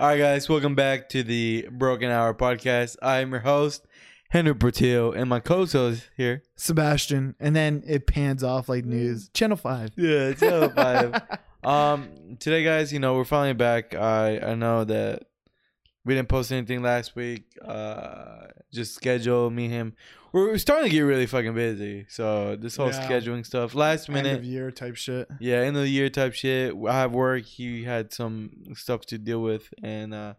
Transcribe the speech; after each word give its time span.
All 0.00 0.06
right, 0.06 0.16
guys, 0.16 0.48
welcome 0.48 0.74
back 0.74 1.10
to 1.10 1.22
the 1.22 1.68
Broken 1.70 2.10
Hour 2.10 2.32
podcast. 2.32 2.96
I'm 3.02 3.32
your 3.32 3.40
host, 3.40 3.84
Henry 4.30 4.54
Portillo, 4.54 5.12
and 5.12 5.28
my 5.28 5.40
co-host 5.40 6.08
here. 6.16 6.42
Sebastian, 6.56 7.34
and 7.38 7.54
then 7.54 7.82
it 7.86 8.06
pans 8.06 8.42
off 8.42 8.70
like 8.70 8.86
news. 8.86 9.28
Channel 9.34 9.58
Five. 9.58 9.90
Yeah, 9.96 10.32
Channel 10.32 10.70
Five. 10.70 11.20
um, 11.64 12.38
today, 12.38 12.64
guys, 12.64 12.94
you 12.94 12.98
know 12.98 13.14
we're 13.14 13.26
finally 13.26 13.52
back. 13.52 13.94
I 13.94 14.38
I 14.38 14.54
know 14.54 14.84
that 14.84 15.24
we 16.04 16.14
didn't 16.14 16.28
post 16.28 16.50
anything 16.52 16.82
last 16.82 17.14
week. 17.14 17.44
Uh, 17.64 18.46
just 18.72 18.94
schedule 18.94 19.50
me 19.50 19.68
him. 19.68 19.94
We're, 20.32 20.48
we're 20.48 20.58
starting 20.58 20.88
to 20.88 20.94
get 20.94 21.00
really 21.02 21.26
fucking 21.26 21.54
busy. 21.54 22.06
So 22.08 22.56
this 22.56 22.76
whole 22.76 22.88
Yeah. 22.88 23.06
scheduling 23.08 23.44
stuff, 23.44 23.74
last 23.74 24.08
End 24.08 24.14
minute, 24.14 24.38
of 24.38 24.44
year 24.44 24.70
type 24.70 24.96
shit. 24.96 25.28
yeah, 25.40 25.56
end 25.56 25.76
of 25.76 25.82
the 25.82 25.90
year 25.90 26.08
type 26.08 26.34
shit. 26.34 26.74
I 26.88 26.92
have 26.92 27.12
work. 27.12 27.44
He 27.44 27.84
had 27.84 28.12
some 28.12 28.50
stuff 28.74 29.04
to 29.06 29.18
deal 29.18 29.42
with, 29.42 29.68
and 29.82 30.14
uh 30.14 30.34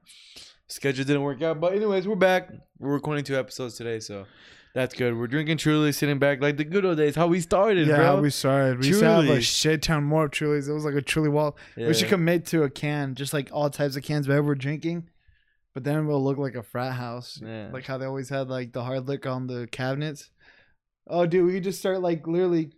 schedule 0.67 1.03
didn't 1.05 1.23
work 1.23 1.41
out. 1.41 1.59
But 1.59 1.73
anyways, 1.73 2.07
we're 2.07 2.15
back. 2.15 2.49
We're 2.79 2.93
recording 2.93 3.23
two 3.25 3.37
episodes 3.37 3.75
today, 3.75 3.99
so 3.99 4.25
that's 4.73 4.95
good. 4.95 5.17
We're 5.17 5.27
drinking 5.27 5.57
Truly, 5.57 5.91
sitting 5.91 6.17
back 6.17 6.41
like 6.41 6.55
the 6.55 6.63
good 6.63 6.85
old 6.85 6.95
days, 6.97 7.15
how 7.15 7.27
we 7.27 7.41
started, 7.41 7.87
Yeah, 7.87 7.97
bro. 7.97 8.21
we 8.21 8.29
started. 8.29 8.79
We 8.79 8.87
used 8.87 9.01
to 9.01 9.05
have 9.05 9.25
a 9.25 9.41
shit 9.41 9.81
ton 9.81 10.05
more 10.05 10.25
of 10.25 10.31
Trulies. 10.31 10.69
It 10.69 10.73
was 10.73 10.85
like 10.85 10.95
a 10.95 11.01
Truly 11.01 11.27
wall. 11.27 11.57
We 11.75 11.93
should 11.93 12.07
commit 12.07 12.45
to 12.47 12.63
a 12.63 12.69
can, 12.69 13.13
just 13.15 13.33
like 13.33 13.49
all 13.51 13.69
types 13.69 13.97
of 13.97 14.03
cans, 14.03 14.27
whatever 14.29 14.47
we're 14.47 14.55
drinking. 14.55 15.09
But 15.73 15.83
then 15.85 16.05
we'll 16.05 16.23
look 16.23 16.37
like 16.37 16.55
a 16.55 16.63
frat 16.63 16.93
house, 16.93 17.39
Yeah. 17.41 17.69
like 17.71 17.85
how 17.85 17.97
they 17.97 18.05
always 18.05 18.29
had 18.29 18.49
like 18.49 18.73
the 18.73 18.83
hard 18.83 19.07
liquor 19.07 19.29
on 19.29 19.47
the 19.47 19.67
cabinets. 19.71 20.29
Oh, 21.07 21.25
dude, 21.25 21.45
we 21.47 21.53
could 21.53 21.63
just 21.63 21.79
start 21.79 22.01
like 22.01 22.27
literally 22.27 22.71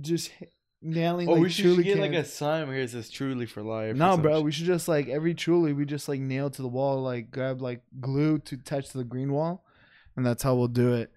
just 0.00 0.30
nailing. 0.82 1.28
Oh, 1.28 1.32
like, 1.34 1.42
we 1.42 1.48
should, 1.48 1.64
Truly 1.64 1.84
get 1.84 1.98
like 1.98 2.12
a 2.12 2.24
sign 2.24 2.66
where 2.68 2.78
it 2.78 2.90
says 2.90 3.08
"Truly 3.10 3.46
for 3.46 3.62
life." 3.62 3.96
No, 3.96 4.16
bro, 4.16 4.36
shit. 4.36 4.44
we 4.44 4.52
should 4.52 4.66
just 4.66 4.88
like 4.88 5.08
every 5.08 5.34
truly 5.34 5.72
we 5.72 5.84
just 5.84 6.08
like 6.08 6.20
nail 6.20 6.50
to 6.50 6.62
the 6.62 6.68
wall, 6.68 7.02
like 7.02 7.30
grab 7.30 7.62
like 7.62 7.82
glue 8.00 8.38
to 8.40 8.56
attach 8.56 8.90
to 8.90 8.98
the 8.98 9.04
green 9.04 9.32
wall, 9.32 9.64
and 10.16 10.26
that's 10.26 10.42
how 10.42 10.54
we'll 10.56 10.68
do 10.68 10.94
it. 10.94 11.12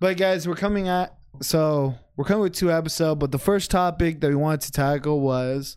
But 0.00 0.16
guys, 0.16 0.48
we're 0.48 0.54
coming 0.56 0.88
at 0.88 1.16
so 1.42 1.94
we're 2.16 2.24
coming 2.24 2.42
with 2.42 2.54
two 2.54 2.72
episodes, 2.72 3.18
but 3.20 3.30
the 3.30 3.38
first 3.38 3.70
topic 3.70 4.20
that 4.20 4.28
we 4.30 4.34
wanted 4.36 4.62
to 4.62 4.72
tackle 4.72 5.20
was 5.20 5.76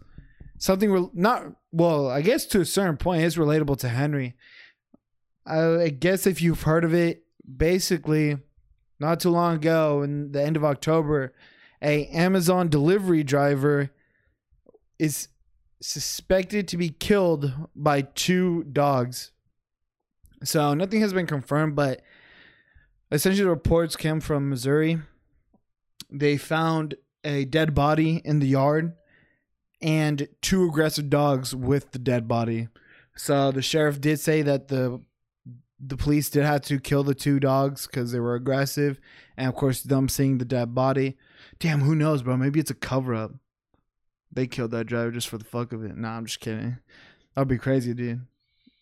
something 0.58 0.92
re- 0.92 1.10
not 1.14 1.48
well, 1.74 2.08
I 2.08 2.22
guess 2.22 2.46
to 2.48 2.62
a 2.62 2.66
certain 2.66 2.98
point 2.98 3.24
it's 3.24 3.36
relatable 3.36 3.78
to 3.80 3.90
Henry. 3.90 4.36
I, 5.46 5.82
I 5.82 5.90
guess 5.90 6.28
if 6.28 6.42
you've 6.42 6.62
heard 6.62 6.86
of 6.86 6.94
it, 6.94 7.24
basically, 7.58 8.38
not 9.00 9.20
too 9.20 9.32
long 9.32 9.56
ago, 9.56 10.04
in 10.04 10.32
the 10.32 10.42
end 10.42 10.56
of 10.56 10.64
October, 10.64 11.34
a 11.82 12.06
Amazon 12.08 12.70
delivery 12.70 13.24
driver 13.24 13.90
is 15.00 15.30
suspected 15.82 16.68
to 16.68 16.78
be 16.78 16.90
killed 16.90 17.52
by 17.76 18.02
two 18.02 18.64
dogs. 18.66 19.32
So 20.44 20.76
nothing 20.76 21.02
has 21.02 21.12
been 21.12 21.28
confirmed, 21.28 21.76
but 21.76 22.02
essentially 23.12 23.44
the 23.44 23.50
reports 23.50 23.96
came 23.96 24.20
from 24.20 24.50
Missouri. 24.50 25.02
They 26.12 26.38
found 26.38 26.96
a 27.24 27.46
dead 27.46 27.74
body 27.74 28.22
in 28.24 28.40
the 28.40 28.48
yard 28.48 28.94
and 29.84 30.28
two 30.42 30.66
aggressive 30.66 31.10
dogs 31.10 31.54
with 31.54 31.92
the 31.92 32.00
dead 32.00 32.28
body. 32.28 32.70
So 33.16 33.52
the 33.52 33.62
sheriff 33.62 34.02
did 34.02 34.20
say 34.20 34.42
that 34.42 34.70
the 34.70 35.02
the 35.86 35.98
police 35.98 36.30
did 36.30 36.46
have 36.46 36.62
to 36.62 36.80
kill 36.80 37.04
the 37.04 37.14
two 37.14 37.42
dogs 37.42 37.86
because 37.86 38.14
they 38.14 38.20
were 38.20 38.36
aggressive, 38.36 39.00
and 39.36 39.50
of 39.50 39.56
course 39.56 39.82
them 39.82 40.08
seeing 40.08 40.38
the 40.38 40.46
dead 40.46 40.74
body. 40.74 41.18
Damn, 41.60 41.82
who 41.82 41.94
knows, 41.94 42.24
bro? 42.24 42.38
Maybe 42.38 42.60
it's 42.60 42.72
a 42.72 42.76
cover 42.76 43.14
up. 43.14 43.34
They 44.32 44.48
killed 44.48 44.72
that 44.72 44.86
driver 44.86 45.12
just 45.12 45.28
for 45.28 45.38
the 45.38 45.44
fuck 45.44 45.74
of 45.74 45.84
it. 45.84 45.96
Nah, 45.96 46.18
I'm 46.18 46.26
just 46.26 46.40
kidding. 46.40 46.78
That'd 47.36 47.50
be 47.50 47.58
crazy, 47.58 47.94
dude. 47.94 48.22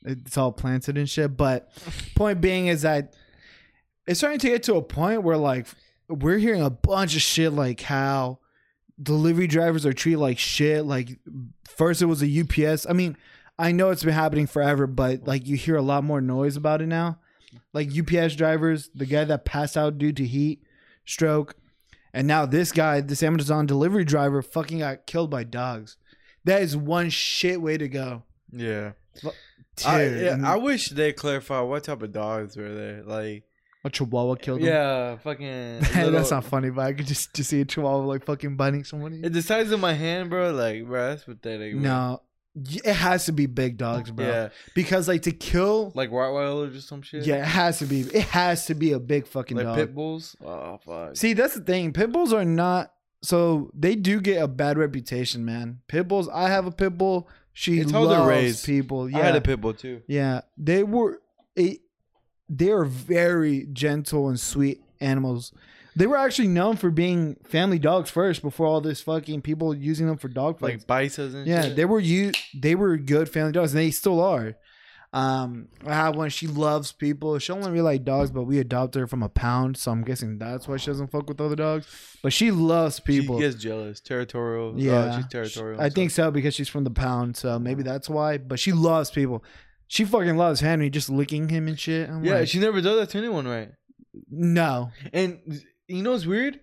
It's 0.05 0.37
all 0.37 0.51
planted 0.51 0.97
and 0.97 1.09
shit. 1.09 1.35
But 1.35 1.71
point 2.15 2.39
being 2.39 2.67
is 2.67 2.83
that 2.83 3.15
it's 4.07 4.19
starting 4.19 4.39
to 4.39 4.49
get 4.49 4.63
to 4.63 4.75
a 4.75 4.81
point 4.81 5.23
where 5.23 5.37
like 5.37 5.67
we're 6.07 6.37
hearing 6.37 6.61
a 6.61 6.69
bunch 6.69 7.15
of 7.15 7.21
shit 7.21 7.53
like 7.53 7.81
how 7.81 8.39
delivery 9.01 9.47
drivers 9.47 9.85
are 9.85 9.93
treated 9.93 10.19
like 10.19 10.37
shit. 10.37 10.85
Like 10.85 11.19
first 11.67 12.01
it 12.01 12.05
was 12.05 12.23
a 12.23 12.41
UPS. 12.41 12.85
I 12.89 12.93
mean, 12.93 13.17
I 13.57 13.71
know 13.71 13.89
it's 13.89 14.03
been 14.03 14.13
happening 14.13 14.47
forever, 14.47 14.87
but 14.87 15.25
like 15.27 15.47
you 15.47 15.55
hear 15.55 15.75
a 15.75 15.81
lot 15.81 16.03
more 16.03 16.21
noise 16.21 16.55
about 16.55 16.81
it 16.81 16.87
now. 16.87 17.19
Like 17.73 17.89
UPS 17.97 18.35
drivers, 18.35 18.89
the 18.95 19.05
guy 19.05 19.23
that 19.25 19.45
passed 19.45 19.75
out 19.77 19.97
due 19.97 20.13
to 20.13 20.25
heat 20.25 20.63
stroke, 21.05 21.55
and 22.13 22.27
now 22.27 22.45
this 22.45 22.71
guy, 22.71 23.01
this 23.01 23.23
Amazon 23.23 23.65
delivery 23.65 24.05
driver, 24.05 24.41
fucking 24.41 24.79
got 24.79 25.05
killed 25.05 25.29
by 25.29 25.43
dogs. 25.43 25.97
That 26.43 26.61
is 26.61 26.75
one 26.75 27.09
shit 27.09 27.61
way 27.61 27.77
to 27.77 27.87
go. 27.87 28.23
yeah. 28.51 28.93
Dude, 29.77 29.87
I, 29.87 30.05
yeah, 30.05 30.37
I 30.43 30.57
wish 30.57 30.89
they 30.89 31.13
clarify 31.13 31.61
what 31.61 31.85
type 31.85 32.01
of 32.01 32.11
dogs 32.11 32.57
were 32.57 32.73
there. 32.73 33.03
Like, 33.03 33.43
a 33.83 33.89
chihuahua 33.89 34.35
killed 34.35 34.59
him. 34.61 34.67
yeah, 34.67 35.17
fucking. 35.17 35.79
That's 36.11 36.31
not 36.31 36.45
funny, 36.45 36.69
but 36.69 36.81
I 36.85 36.93
could 36.93 37.07
just, 37.07 37.33
just 37.33 37.49
see 37.49 37.61
a 37.61 37.65
chihuahua 37.65 38.05
like 38.05 38.25
fucking 38.25 38.55
biting 38.55 38.83
somebody. 38.83 39.21
It 39.23 39.33
the 39.33 39.41
size 39.41 39.71
of 39.71 39.79
my 39.79 39.93
hand, 39.93 40.29
bro. 40.29 40.51
Like, 40.51 40.85
bro, 40.85 41.09
that's 41.09 41.23
pathetic. 41.23 41.73
bro. 41.73 41.81
no, 41.81 42.21
it 42.55 42.93
has 42.93 43.25
to 43.25 43.31
be 43.31 43.45
big 43.47 43.77
dogs, 43.77 44.11
bro. 44.11 44.25
Yeah, 44.25 44.49
Because 44.75 45.07
like 45.07 45.23
to 45.23 45.31
kill, 45.31 45.91
like 45.95 46.09
Rottweilers 46.11 46.77
or 46.77 46.81
some 46.81 47.01
shit. 47.01 47.25
yeah, 47.25 47.37
it 47.37 47.45
has 47.45 47.79
to 47.79 47.85
be. 47.85 48.01
It 48.01 48.23
has 48.25 48.65
to 48.67 48.75
be 48.75 48.91
a 48.91 48.99
big 48.99 49.25
fucking 49.25 49.57
like 49.57 49.65
dog. 49.65 49.75
pit 49.77 49.95
bulls. 49.95 50.35
Oh 50.45 50.79
fuck. 50.85 51.15
See, 51.15 51.33
that's 51.33 51.55
the 51.55 51.61
thing. 51.61 51.93
Pit 51.93 52.11
bulls 52.11 52.33
are 52.33 52.45
not. 52.45 52.93
So 53.23 53.69
they 53.75 53.95
do 53.95 54.19
get 54.19 54.41
a 54.41 54.47
bad 54.47 54.77
reputation, 54.77 55.45
man. 55.45 55.79
Pit 55.87 56.07
bulls. 56.07 56.27
I 56.27 56.49
have 56.49 56.65
a 56.65 56.71
pit 56.71 56.97
bull. 56.97 57.29
She 57.53 57.79
It's 57.79 57.91
loves 57.91 58.63
people. 58.65 59.09
Yeah, 59.09 59.19
I 59.19 59.21
had 59.23 59.35
a 59.35 59.41
pit 59.41 59.59
bull 59.61 59.73
too. 59.73 60.01
Yeah, 60.07 60.41
they 60.57 60.83
were. 60.83 61.21
It, 61.55 61.81
they 62.51 62.69
are 62.69 62.83
very 62.83 63.65
gentle 63.71 64.27
and 64.27 64.39
sweet 64.39 64.81
animals. 64.99 65.53
They 65.95 66.05
were 66.05 66.17
actually 66.17 66.49
known 66.49 66.75
for 66.75 66.89
being 66.89 67.35
family 67.43 67.79
dogs 67.79 68.09
first, 68.09 68.41
before 68.41 68.67
all 68.67 68.81
this 68.81 69.01
fucking 69.01 69.41
people 69.41 69.73
using 69.73 70.07
them 70.07 70.17
for 70.17 70.27
dog 70.27 70.59
fights. 70.59 70.79
Like 70.79 70.87
bisons 70.87 71.33
and 71.33 71.47
yeah, 71.47 71.63
shit. 71.63 71.75
they 71.75 71.85
were 71.85 71.99
you. 71.99 72.31
They 72.53 72.75
were 72.75 72.97
good 72.97 73.29
family 73.29 73.51
dogs, 73.53 73.73
and 73.73 73.79
they 73.79 73.91
still 73.91 74.21
are. 74.21 74.55
Um, 75.13 75.67
I 75.85 75.93
have 75.93 76.15
one. 76.15 76.29
She 76.29 76.47
loves 76.47 76.93
people. 76.93 77.37
She 77.39 77.51
only 77.51 77.69
really 77.69 77.81
like 77.81 78.05
dogs, 78.05 78.31
but 78.31 78.43
we 78.43 78.59
adopted 78.59 79.01
her 79.01 79.07
from 79.07 79.23
a 79.23 79.29
pound, 79.29 79.75
so 79.75 79.91
I'm 79.91 80.03
guessing 80.03 80.37
that's 80.37 80.67
why 80.67 80.77
she 80.77 80.87
doesn't 80.87 81.11
fuck 81.11 81.27
with 81.27 81.41
other 81.41 81.57
dogs. 81.57 81.87
But 82.23 82.31
she 82.31 82.51
loves 82.51 83.01
people. 83.01 83.37
She 83.37 83.45
gets 83.45 83.61
jealous. 83.61 83.99
Territorial. 83.99 84.79
Yeah, 84.79 84.91
Yeah, 84.91 85.17
she's 85.17 85.27
territorial. 85.27 85.81
I 85.81 85.85
and 85.85 85.93
think 85.93 86.11
so 86.11 86.31
because 86.31 86.53
she's 86.53 86.69
from 86.69 86.85
the 86.85 86.91
pound, 86.91 87.35
so 87.35 87.59
maybe 87.59 87.83
that's 87.83 88.09
why. 88.09 88.37
But 88.37 88.59
she 88.59 88.71
loves 88.71 89.11
people. 89.11 89.43
She 89.91 90.05
fucking 90.05 90.37
loves 90.37 90.61
Henry, 90.61 90.89
just 90.89 91.09
licking 91.09 91.49
him 91.49 91.67
and 91.67 91.77
shit. 91.77 92.09
I'm 92.09 92.23
Yeah, 92.23 92.35
like, 92.35 92.47
she 92.47 92.59
never 92.59 92.79
does 92.79 92.97
that 92.97 93.09
to 93.09 93.17
anyone, 93.17 93.45
right? 93.45 93.71
no, 94.29 94.89
And 95.11 95.39
you 95.89 96.01
know 96.01 96.11
what's 96.11 96.25
weird? 96.25 96.61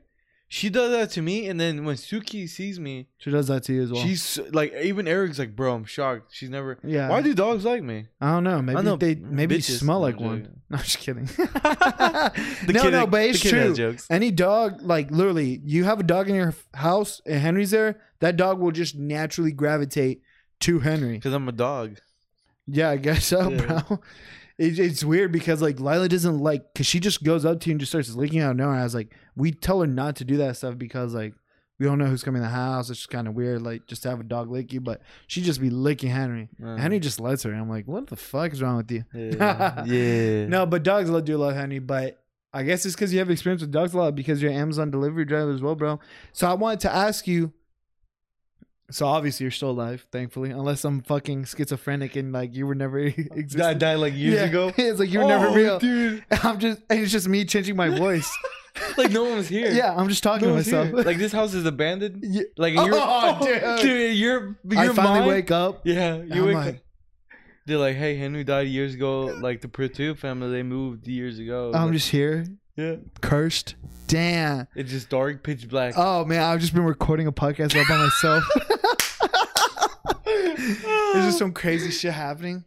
She 0.51 0.71
does 0.71 0.93
that 0.93 1.11
to 1.11 1.21
me, 1.21 1.47
and 1.47 1.61
then 1.61 1.85
when 1.85 1.97
Suki 1.97 2.49
sees 2.49 2.81
me, 2.81 3.09
she 3.19 3.31
does 3.31 3.49
that 3.49 3.65
to 3.65 3.75
you 3.75 3.83
as 3.83 3.93
well. 3.93 4.03
she's 4.03 4.39
like, 4.51 4.73
even 4.83 5.07
Eric's 5.07 5.39
like, 5.39 5.55
bro, 5.55 5.75
I'm 5.75 5.85
shocked. 5.85 6.31
She's 6.33 6.49
never. 6.49 6.79
yeah. 6.83 7.11
Why 7.11 7.21
do 7.21 7.35
dogs 7.35 7.67
like 7.67 7.83
me? 7.83 8.07
I 8.19 8.31
don't 8.33 8.45
know. 8.45 8.63
Maybe 8.63 8.81
know 8.83 8.97
they 8.97 9.15
maybe 9.15 9.57
you 9.57 9.61
bitches- 9.61 9.79
smell 9.81 10.01
like 10.01 10.19
one. 10.19 10.49
No, 10.71 10.79
I'm 10.79 10.85
just 10.85 10.99
kidding. 11.01 11.27
The 11.37 12.73
no, 12.73 12.83
kid- 12.83 12.91
no, 12.93 13.07
but 13.07 13.23
it's 13.25 13.43
kid 13.43 13.51
true. 13.51 13.75
jokes. 13.75 14.07
Any 14.11 14.31
dog, 14.31 14.81
like 14.81 15.11
literally, 15.11 15.61
you 15.65 15.85
have 15.85 16.01
a 16.01 16.03
dog 16.03 16.29
in 16.31 16.35
your 16.35 16.55
house 16.75 17.21
and 17.27 17.41
Henry's 17.41 17.71
there, 17.73 18.01
that 18.21 18.37
dog 18.39 18.59
will 18.59 18.73
just 18.73 18.97
naturally 18.97 19.53
gravitate 19.53 20.23
to 20.61 20.79
Henry. 20.81 21.17
Because 21.17 21.35
I'm 21.35 21.47
a 21.49 21.53
dog. 21.53 21.99
Yeah, 22.71 22.91
I 22.91 22.97
guess 22.97 23.25
so, 23.27 23.51
Yeah. 23.51 23.83
bro. 23.87 24.01
It, 24.59 24.77
it's 24.81 25.05
weird 25.05 25.31
because 25.31 25.63
like 25.63 25.79
Lila 25.79 26.09
doesn't 26.09 26.41
like 26.41 26.73
because 26.73 26.85
she 26.85 26.99
just 26.99 27.23
goes 27.23 27.45
up 27.45 27.61
to 27.61 27.71
you 27.71 27.75
and 27.75 27.79
just 27.81 27.93
starts 27.93 28.13
licking 28.17 28.41
out 28.41 28.51
of 28.51 28.57
nowhere. 28.57 28.75
I 28.81 28.83
was 28.83 28.93
like, 28.93 29.15
we 29.37 29.53
tell 29.53 29.81
her 29.83 29.87
not 29.87 30.17
to 30.17 30.25
do 30.25 30.37
that 30.39 30.57
stuff 30.57 30.77
because 30.77 31.15
like 31.15 31.33
we 31.79 31.87
don't 31.87 31.97
know 31.99 32.07
who's 32.07 32.25
coming 32.25 32.43
in 32.43 32.49
the 32.49 32.53
house. 32.53 32.91
It's 32.91 32.99
just 32.99 33.09
kind 33.09 33.29
of 33.29 33.35
weird, 33.35 33.63
like 33.63 33.87
just 33.87 34.03
to 34.03 34.11
have 34.11 34.19
a 34.19 34.25
dog 34.25 34.51
lick 34.51 34.73
you. 34.73 34.81
But 34.81 35.01
she 35.29 35.43
just 35.43 35.61
be 35.61 35.71
licking 35.71 36.11
Henry. 36.11 36.49
Uh, 36.61 36.75
Henry 36.75 36.99
just 36.99 37.21
lets 37.21 37.45
her. 37.45 37.55
I'm 37.55 37.69
like, 37.71 37.87
what 37.87 38.09
the 38.09 38.17
fuck 38.17 38.53
is 38.53 38.61
wrong 38.61 38.79
with 38.79 38.91
you? 38.91 39.05
Yeah. 39.15 39.85
yeah. 39.87 40.47
No, 40.49 40.67
but 40.67 40.83
dogs 40.83 41.09
love- 41.09 41.25
do 41.25 41.37
love 41.37 41.55
Henry. 41.55 41.79
But 41.79 42.21
I 42.53 42.65
guess 42.65 42.85
it's 42.85 42.97
because 42.97 43.13
you 43.13 43.21
have 43.21 43.31
experience 43.31 43.61
with 43.63 43.71
dogs 43.71 43.95
a 43.95 43.99
lot 43.99 44.17
because 44.17 44.43
you're 44.43 44.51
an 44.51 44.59
Amazon 44.59 44.91
delivery 44.91 45.25
driver 45.25 45.53
as 45.53 45.63
well, 45.63 45.77
bro. 45.77 46.01
So 46.33 46.51
I 46.51 46.55
wanted 46.55 46.81
to 46.81 46.93
ask 46.93 47.29
you. 47.29 47.53
So 48.91 49.07
obviously 49.07 49.45
you're 49.45 49.51
still 49.51 49.71
alive, 49.71 50.07
thankfully, 50.11 50.51
unless 50.51 50.83
I'm 50.85 51.03
fucking 51.03 51.45
schizophrenic 51.45 52.17
and 52.17 52.33
like 52.33 52.55
you 52.55 52.67
were 52.67 52.75
never 52.75 52.99
existed. 53.01 53.61
I 53.61 53.75
died 53.75 53.97
like 53.97 54.15
years 54.15 54.37
Yeah. 54.41 54.47
ago. 54.47 54.73
it's 54.79 54.99
like 54.99 55.11
you 55.11 55.19
were 55.21 55.27
never 55.27 55.49
Oh, 55.49 55.55
real. 55.55 55.79
dude. 55.79 56.25
I'm 56.31 56.59
just, 56.59 56.81
and 56.89 57.01
it's 57.01 57.13
just 57.13 57.29
me 57.29 57.45
changing 57.45 57.77
my 57.77 57.91
voice. 57.91 58.31
Like 58.97 59.11
no 59.11 59.25
one 59.25 59.37
was 59.37 59.49
here. 59.49 59.71
yeah, 59.73 59.95
I'm 59.95 60.09
just 60.09 60.23
talking 60.23 60.47
no 60.49 60.53
to 60.53 60.57
myself. 60.59 60.87
here. 60.89 60.97
Like 60.99 61.19
this 61.19 61.33
house 61.33 61.53
is 61.53 61.67
abandoned. 61.67 62.21
Yeah. 62.23 62.43
Like 62.57 62.75
you're, 62.75 62.89
Oh, 62.95 63.39
dude. 63.43 63.81
dude, 63.83 64.17
you're, 64.17 64.57
I 64.77 64.87
finally 64.89 65.19
mind- 65.21 65.27
wake 65.27 65.51
up. 65.51 65.81
Yeah, 65.85 66.23
you 66.23 66.45
wake 66.47 66.55
like, 66.55 66.75
up. 66.77 66.81
They're 67.67 67.77
like, 67.77 67.97
hey, 67.97 68.17
Henry 68.17 68.45
died 68.45 68.69
years 68.69 68.95
ago. 68.95 69.25
Like 69.27 69.61
the 69.61 69.69
Prithu 69.69 70.17
family, 70.17 70.51
they 70.51 70.63
moved 70.63 71.07
years 71.07 71.39
ago. 71.39 71.73
I'm 71.75 71.93
just 71.93 72.09
here, 72.11 72.47
yeah. 72.79 72.97
cursed. 73.21 73.75
Damn. 74.07 74.67
It's 74.75 74.91
just 74.91 75.11
dark, 75.11 75.43
pitch 75.43 75.69
black. 75.69 75.95
Oh 75.97 76.25
man, 76.25 76.41
I've 76.43 76.61
just 76.61 76.73
been 76.75 76.85
recording 76.85 77.27
a 77.27 77.33
podcast 77.33 77.77
all 77.77 77.85
by 77.87 77.99
myself. 77.99 78.45
There's 80.25 81.27
just 81.27 81.39
some 81.39 81.53
crazy 81.53 81.91
shit 81.91 82.13
happening. 82.15 82.65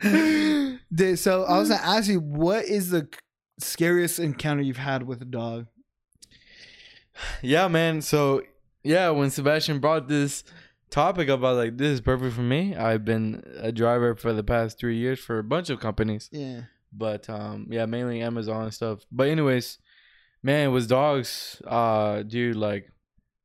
Dude, 0.94 1.18
so 1.18 1.44
I 1.44 1.58
was 1.58 1.68
gonna 1.70 1.80
ask 1.82 2.08
you, 2.08 2.20
what 2.20 2.64
is 2.66 2.90
the 2.90 3.08
scariest 3.58 4.18
encounter 4.18 4.62
you've 4.62 4.76
had 4.76 5.02
with 5.04 5.22
a 5.22 5.26
dog? 5.26 5.66
Yeah, 7.42 7.66
man. 7.68 8.02
So 8.02 8.42
yeah, 8.84 9.10
when 9.10 9.30
Sebastian 9.30 9.80
brought 9.80 10.06
this 10.06 10.44
topic 10.90 11.28
up, 11.28 11.40
I 11.40 11.52
was 11.52 11.56
like, 11.58 11.76
this 11.76 11.88
is 11.88 12.00
perfect 12.00 12.34
for 12.34 12.42
me. 12.42 12.76
I've 12.76 13.04
been 13.04 13.42
a 13.56 13.72
driver 13.72 14.14
for 14.14 14.32
the 14.32 14.44
past 14.44 14.78
three 14.78 14.96
years 14.98 15.18
for 15.18 15.38
a 15.38 15.44
bunch 15.44 15.70
of 15.70 15.80
companies, 15.80 16.28
Yeah. 16.30 16.62
But 16.96 17.28
um, 17.28 17.66
yeah, 17.70 17.86
mainly 17.86 18.22
Amazon 18.22 18.64
and 18.64 18.74
stuff. 18.74 19.04
But 19.10 19.28
anyways, 19.28 19.78
man, 20.42 20.72
with 20.72 20.88
dogs, 20.88 21.60
uh, 21.66 22.22
dude, 22.22 22.56
like, 22.56 22.90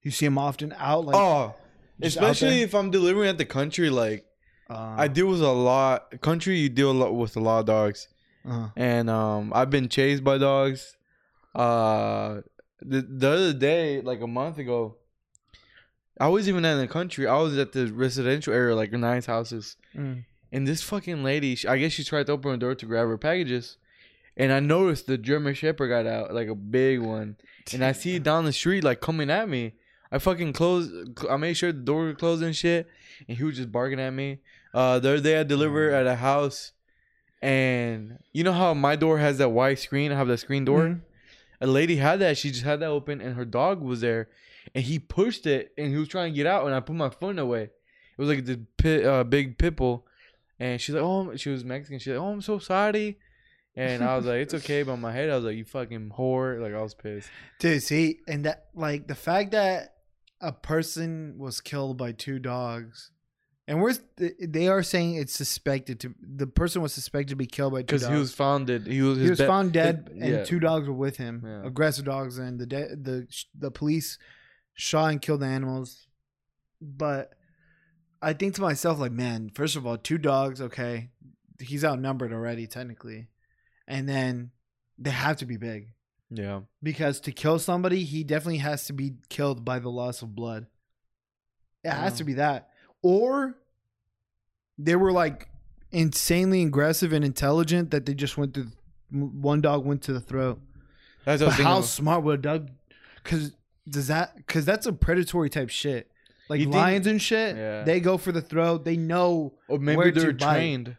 You 0.04 0.12
see 0.12 0.26
them 0.26 0.38
often 0.38 0.74
out, 0.78 1.06
like 1.06 1.16
oh, 1.16 1.54
especially 2.02 2.62
if 2.62 2.74
I'm 2.74 2.90
delivering 2.92 3.30
at 3.30 3.38
the 3.38 3.46
country, 3.46 3.90
like. 3.90 4.26
uh, 4.70 4.96
I 4.98 5.08
deal 5.08 5.28
with 5.28 5.42
a 5.42 5.52
lot. 5.52 6.22
Country, 6.22 6.58
you 6.58 6.70
deal 6.70 6.92
a 6.92 6.94
lot 6.94 7.14
with 7.14 7.36
a 7.36 7.40
lot 7.40 7.60
of 7.60 7.66
dogs, 7.66 8.08
uh, 8.50 8.70
and 8.76 9.10
um, 9.10 9.52
I've 9.54 9.70
been 9.70 9.90
chased 9.90 10.24
by 10.24 10.38
dogs. 10.38 10.96
Uh, 11.54 12.42
the 12.82 13.02
the 13.02 13.30
other 13.30 13.54
day, 13.54 14.02
like 14.02 14.22
a 14.22 14.28
month 14.28 14.58
ago, 14.58 14.96
I 16.20 16.30
was 16.30 16.48
even 16.48 16.64
in 16.66 16.78
the 16.80 16.88
country. 16.88 17.28
I 17.28 17.38
was 17.38 17.58
at 17.58 17.74
the 17.74 17.92
residential 17.92 18.54
area, 18.54 18.74
like 18.76 18.92
nice 18.94 19.26
houses, 19.28 19.76
mm. 19.96 20.24
And 20.52 20.68
this 20.68 20.82
fucking 20.84 21.24
lady, 21.24 21.56
she, 21.56 21.68
I 21.68 21.78
guess 21.78 21.94
she 21.94 22.04
tried 22.04 22.28
to 22.28 22.34
open 22.34 22.52
the 22.52 22.58
door 22.58 22.76
to 22.76 22.86
grab 22.86 23.08
her 23.08 23.18
packages, 23.18 23.78
and 24.38 24.52
I 24.52 24.60
noticed 24.60 25.08
the 25.08 25.18
German 25.18 25.54
Shepherd 25.54 25.88
got 25.90 26.06
out, 26.08 26.34
like 26.34 26.48
a 26.48 26.56
big 26.56 27.00
one, 27.00 27.38
and 27.74 27.84
I 27.84 27.92
see 27.92 28.16
it 28.16 28.24
down 28.24 28.46
the 28.46 28.54
street, 28.54 28.84
like 28.84 29.02
coming 29.02 29.30
at 29.30 29.48
me. 29.50 29.74
I 30.12 30.20
fucking 30.20 30.52
closed. 30.54 30.92
I 31.30 31.38
made 31.38 31.54
sure 31.54 31.72
the 31.72 31.80
door 31.80 32.04
was 32.06 32.16
closed 32.18 32.44
and 32.44 32.56
shit, 32.56 32.88
and 33.28 33.38
he 33.38 33.44
was 33.44 33.56
just 33.56 33.72
barking 33.72 34.00
at 34.00 34.12
me. 34.12 34.40
Uh, 34.74 35.00
the 35.00 35.10
other 35.14 35.22
day 35.22 35.40
I 35.40 35.44
delivered 35.44 35.94
at 35.94 36.06
a 36.06 36.16
house, 36.16 36.74
and 37.42 38.20
you 38.34 38.44
know 38.44 38.52
how 38.54 38.74
my 38.74 38.96
door 38.96 39.18
has 39.20 39.38
that 39.38 39.50
white 39.50 39.80
screen. 39.80 40.12
I 40.12 40.16
have 40.16 40.28
that 40.28 40.40
screen 40.40 40.66
door. 40.66 40.84
Mhm. 40.84 41.02
A 41.62 41.68
lady 41.68 41.96
had 41.98 42.20
that. 42.20 42.38
She 42.38 42.50
just 42.52 42.64
had 42.64 42.80
that 42.80 42.90
open, 42.90 43.22
and 43.22 43.36
her 43.36 43.46
dog 43.46 43.82
was 43.82 44.02
there, 44.02 44.30
and 44.74 44.84
he 44.84 45.00
pushed 45.00 45.46
it, 45.46 45.72
and 45.78 45.90
he 45.92 45.98
was 45.98 46.08
trying 46.08 46.34
to 46.34 46.36
get 46.36 46.48
out, 46.48 46.66
and 46.66 46.74
I 46.76 46.80
put 46.80 46.96
my 46.96 47.10
phone 47.10 47.40
away. 47.40 47.64
It 47.64 47.72
was 48.18 48.30
like 48.30 48.46
the 48.46 48.60
pit, 48.78 49.06
uh, 49.06 49.24
big 49.24 49.58
pit 49.58 49.76
bull, 49.76 50.06
and 50.62 50.80
she's 50.80 50.94
like, 50.96 51.04
"Oh," 51.04 51.36
she 51.36 51.50
was 51.50 51.64
Mexican. 51.66 51.98
She's 52.00 52.14
like, 52.14 52.22
"Oh, 52.24 52.32
I'm 52.34 52.42
so 52.42 52.60
sorry," 52.60 53.18
and 53.76 54.04
I 54.04 54.16
was 54.16 54.26
like, 54.26 54.42
"It's 54.46 54.54
okay." 54.60 54.84
But 54.84 54.94
in 54.94 55.02
my 55.02 55.12
head, 55.12 55.30
I 55.30 55.36
was 55.36 55.46
like, 55.46 55.58
"You 55.58 55.66
fucking 55.66 56.12
whore!" 56.18 56.62
Like 56.62 56.74
I 56.74 56.82
was 56.82 56.94
pissed. 56.94 57.30
Dude, 57.60 57.82
see, 57.84 58.20
and 58.28 58.46
that 58.46 58.68
like 58.76 59.08
the 59.08 59.16
fact 59.16 59.52
that 59.52 59.96
a 60.40 60.52
person 60.52 61.36
was 61.38 61.62
killed 61.62 61.98
by 61.98 62.12
two 62.12 62.38
dogs, 62.40 63.12
and 63.68 63.82
we're 63.82 63.96
they 64.40 64.68
are 64.68 64.84
saying 64.84 65.16
it's 65.16 65.34
suspected 65.34 66.00
to 66.02 66.14
the 66.22 66.48
person 66.48 66.82
was 66.82 66.94
suspected 66.94 67.30
to 67.30 67.36
be 67.36 67.46
killed 67.48 67.74
by 67.74 67.82
two 67.82 67.98
dogs. 67.98 68.04
Because 68.04 68.14
he 68.16 68.20
was 68.20 68.34
founded. 68.34 68.88
He 68.88 69.02
was. 69.02 69.18
he 69.20 69.30
was 69.30 69.40
found 69.40 69.72
dead, 69.74 70.10
his- 70.14 70.22
and 70.24 70.32
yeah. 70.32 70.44
two 70.44 70.60
dogs 70.60 70.88
were 70.88 70.94
with 71.06 71.18
him, 71.18 71.44
Yeah. 71.46 71.66
aggressive 71.66 72.06
dogs, 72.06 72.38
and 72.38 72.60
the 72.60 72.66
de- 72.66 72.96
the 72.96 73.28
the 73.58 73.72
police 73.72 74.18
shot 74.74 75.12
and 75.12 75.22
killed 75.22 75.42
the 75.42 75.48
animals. 75.48 76.08
But 76.82 77.34
I 78.22 78.34
think 78.34 78.56
to 78.56 78.62
myself, 78.62 79.00
like, 79.00 79.12
man, 79.12 79.50
first 79.54 79.76
of 79.76 79.86
all, 79.88 79.98
two 79.98 80.18
dogs, 80.18 80.62
okay, 80.62 81.10
he's 81.60 81.84
outnumbered 81.84 82.32
already 82.34 82.68
technically, 82.68 83.28
and 83.88 84.08
then 84.08 84.52
they 84.98 85.10
have 85.10 85.38
to 85.38 85.46
be 85.46 85.58
big 85.58 85.94
Yeah. 86.30 86.62
because 86.84 87.20
to 87.22 87.32
kill 87.32 87.58
somebody, 87.60 88.04
he 88.04 88.24
definitely 88.24 88.60
has 88.60 88.86
to 88.86 88.94
be 88.94 89.14
killed 89.30 89.66
by 89.66 89.80
the 89.80 89.90
loss 89.90 90.22
of 90.22 90.36
blood. 90.36 90.68
It 91.84 91.90
has 91.90 92.18
to 92.18 92.24
be 92.24 92.34
that, 92.36 92.70
or 93.02 93.58
they 94.78 94.96
were 94.96 95.12
like 95.12 95.50
insanely 95.92 96.62
aggressive 96.64 97.12
and 97.12 97.26
intelligent 97.26 97.90
that 97.92 98.06
they 98.06 98.14
just 98.14 98.38
went 98.38 98.54
to 98.54 98.68
one 99.12 99.62
dog 99.62 99.84
went 99.84 100.04
to 100.04 100.14
the 100.14 100.20
throat. 100.22 100.60
That's 101.26 101.42
But 101.42 101.48
what 101.50 101.56
I 101.56 101.58
was 101.58 101.66
how 101.66 101.82
smart 101.82 102.24
would 102.24 102.40
a 102.40 102.42
dog? 102.42 102.70
Because 103.24 103.56
does 103.90 104.08
that? 104.08 104.36
Because 104.38 104.64
that's 104.64 104.86
a 104.86 104.94
predatory 104.94 105.50
type 105.50 105.70
shit. 105.70 106.11
Like 106.52 106.60
You 106.60 106.66
think- 106.66 106.76
lions 106.76 107.08
and 107.08 107.22
shit, 107.22 107.56
Yeah. 107.56 107.84
they 107.84 108.00
go 108.02 108.18
for 108.18 108.32
the 108.34 108.42
throat. 108.42 108.84
They 108.86 108.98
know. 108.98 109.54
Or 109.70 109.80
maybe 109.80 109.98
where 109.98 110.12
they're 110.12 110.34
to 110.34 110.46
bite. 110.46 110.54
trained. 110.56 110.98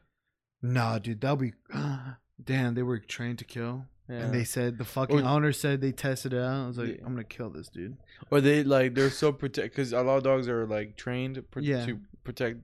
Nah, 0.62 0.98
dude, 0.98 1.20
that'll 1.20 1.36
be. 1.36 1.52
Damn, 2.44 2.74
they 2.74 2.82
were 2.82 2.98
trained 2.98 3.38
to 3.40 3.44
kill. 3.44 3.84
Yeah. 4.08 4.16
And 4.24 4.34
they 4.34 4.44
said 4.44 4.78
the 4.78 4.84
fucking 4.84 5.20
Or- 5.20 5.28
owner 5.28 5.52
said 5.52 5.80
they 5.80 5.92
tested 5.92 6.32
it 6.32 6.40
out. 6.40 6.64
I 6.64 6.66
was 6.68 6.78
like, 6.78 6.88
Yeah. 6.98 7.04
I'm 7.06 7.12
gonna 7.12 7.24
kill 7.24 7.50
this 7.50 7.68
dude. 7.68 7.96
Or 8.30 8.40
they 8.40 8.64
like 8.64 8.94
they're 8.94 9.10
so 9.10 9.32
protect 9.32 9.74
because 9.74 9.92
a 9.92 10.00
lot 10.02 10.16
of 10.18 10.22
dogs 10.24 10.48
are 10.48 10.66
like 10.66 10.96
trained 10.96 11.36
to, 11.36 11.42
pr- 11.42 11.60
Yeah. 11.60 11.86
to 11.86 12.00
protect, 12.24 12.60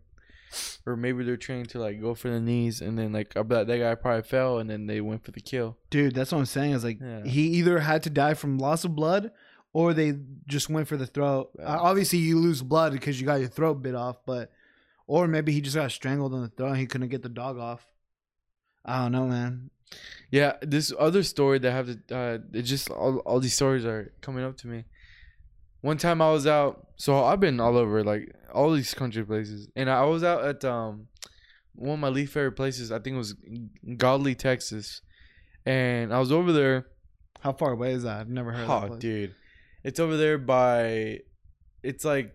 or 0.86 0.96
maybe 0.96 1.24
they're 1.24 1.36
trained 1.36 1.68
to 1.70 1.78
like 1.78 2.00
go 2.00 2.14
for 2.14 2.28
the 2.30 2.40
knees 2.40 2.80
and 2.80 2.98
then 2.98 3.12
like 3.12 3.36
I 3.36 3.42
bet 3.42 3.66
that 3.68 3.78
guy 3.78 3.94
probably 3.94 4.22
fell 4.22 4.58
and 4.58 4.68
then 4.68 4.86
they 4.86 5.00
went 5.00 5.24
for 5.24 5.30
the 5.30 5.40
kill. 5.40 5.76
Dude, 5.90 6.14
that's 6.14 6.32
what 6.32 6.38
I'm 6.38 6.46
saying. 6.46 6.72
Is 6.72 6.84
like 6.84 7.00
Yeah. 7.00 7.24
he 7.24 7.42
either 7.58 7.78
had 7.80 8.02
to 8.04 8.10
die 8.10 8.34
from 8.34 8.58
loss 8.58 8.84
of 8.84 8.94
blood, 8.96 9.30
or 9.78 9.94
they 9.94 10.12
just 10.48 10.68
went 10.68 10.88
for 10.88 10.96
the 10.96 11.06
throat. 11.06 11.50
Yeah. 11.56 11.66
Uh, 11.66 11.78
obviously, 11.82 12.18
you 12.18 12.36
lose 12.36 12.62
blood 12.62 12.92
because 12.92 13.20
you 13.20 13.24
got 13.24 13.38
your 13.38 13.48
throat 13.48 13.80
bit 13.80 13.94
off, 13.94 14.16
but 14.26 14.50
or 15.06 15.28
maybe 15.28 15.52
he 15.52 15.60
just 15.60 15.76
got 15.76 15.92
strangled 15.92 16.34
on 16.34 16.42
the 16.42 16.48
throat. 16.48 16.70
and 16.70 16.78
He 16.78 16.86
couldn't 16.86 17.10
get 17.10 17.22
the 17.22 17.28
dog 17.28 17.58
off. 17.58 17.86
I 18.84 19.02
don't 19.02 19.12
know, 19.12 19.28
man. 19.28 19.70
Yeah, 20.32 20.54
this 20.62 20.92
other 20.98 21.22
story 21.22 21.60
that 21.60 21.70
I 21.70 21.76
have 21.76 21.86
to 22.08 22.16
uh, 22.16 22.38
it 22.52 22.62
just 22.62 22.90
all 22.90 23.18
all 23.18 23.38
these 23.38 23.54
stories 23.54 23.84
are 23.84 24.12
coming 24.20 24.42
up 24.42 24.56
to 24.58 24.66
me. 24.66 24.84
One 25.80 25.96
time 25.96 26.20
I 26.20 26.32
was 26.32 26.44
out, 26.44 26.88
so 26.96 27.24
I've 27.24 27.38
been 27.38 27.60
all 27.60 27.76
over 27.76 28.02
like 28.02 28.34
all 28.52 28.72
these 28.72 28.92
country 28.94 29.24
places, 29.24 29.68
and 29.76 29.88
I 29.88 30.04
was 30.06 30.24
out 30.24 30.44
at 30.44 30.64
um 30.64 31.06
one 31.76 31.94
of 31.94 32.00
my 32.00 32.08
least 32.08 32.32
favorite 32.32 32.56
places. 32.56 32.90
I 32.90 32.98
think 32.98 33.14
it 33.14 33.18
was 33.18 33.36
Godley, 33.96 34.34
Texas, 34.34 35.02
and 35.64 36.12
I 36.12 36.18
was 36.18 36.32
over 36.32 36.52
there. 36.52 36.88
How 37.42 37.52
far 37.52 37.70
away 37.70 37.92
is 37.92 38.02
that? 38.02 38.18
I've 38.18 38.28
never 38.28 38.50
heard. 38.50 38.68
of 38.68 38.90
Oh, 38.90 38.96
dude, 38.96 39.36
it's 39.84 40.00
over 40.00 40.16
there 40.16 40.38
by. 40.38 41.20
It's 41.82 42.04
like 42.04 42.34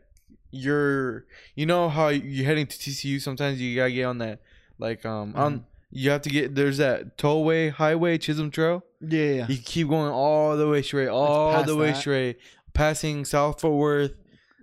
you're, 0.52 1.26
you 1.56 1.66
know 1.66 1.90
how 1.90 2.10
you're 2.10 2.46
heading 2.46 2.68
to 2.68 2.78
TCU. 2.78 3.20
Sometimes 3.22 3.60
you 3.60 3.76
gotta 3.76 3.92
get 3.92 4.04
on 4.06 4.20
that, 4.20 4.40
like 4.78 5.06
um, 5.06 5.34
Mhm. 5.34 5.38
on 5.38 5.66
you 5.96 6.10
have 6.10 6.22
to 6.24 6.30
get 6.30 6.56
there's 6.56 6.78
that 6.78 7.18
tollway 7.18 7.70
highway 7.72 8.18
Chisholm 8.18 8.50
Trail. 8.52 8.84
Yeah. 9.02 9.46
You 9.48 9.58
keep 9.58 9.90
going 9.90 10.12
all 10.12 10.58
the 10.58 10.68
way 10.68 10.82
straight, 10.82 11.08
all 11.10 11.64
the 11.64 11.76
way 11.76 11.92
that. 11.92 11.98
straight, 11.98 12.38
passing 12.74 13.26
South 13.26 13.62
Fort 13.62 13.74
Worth, 13.76 14.14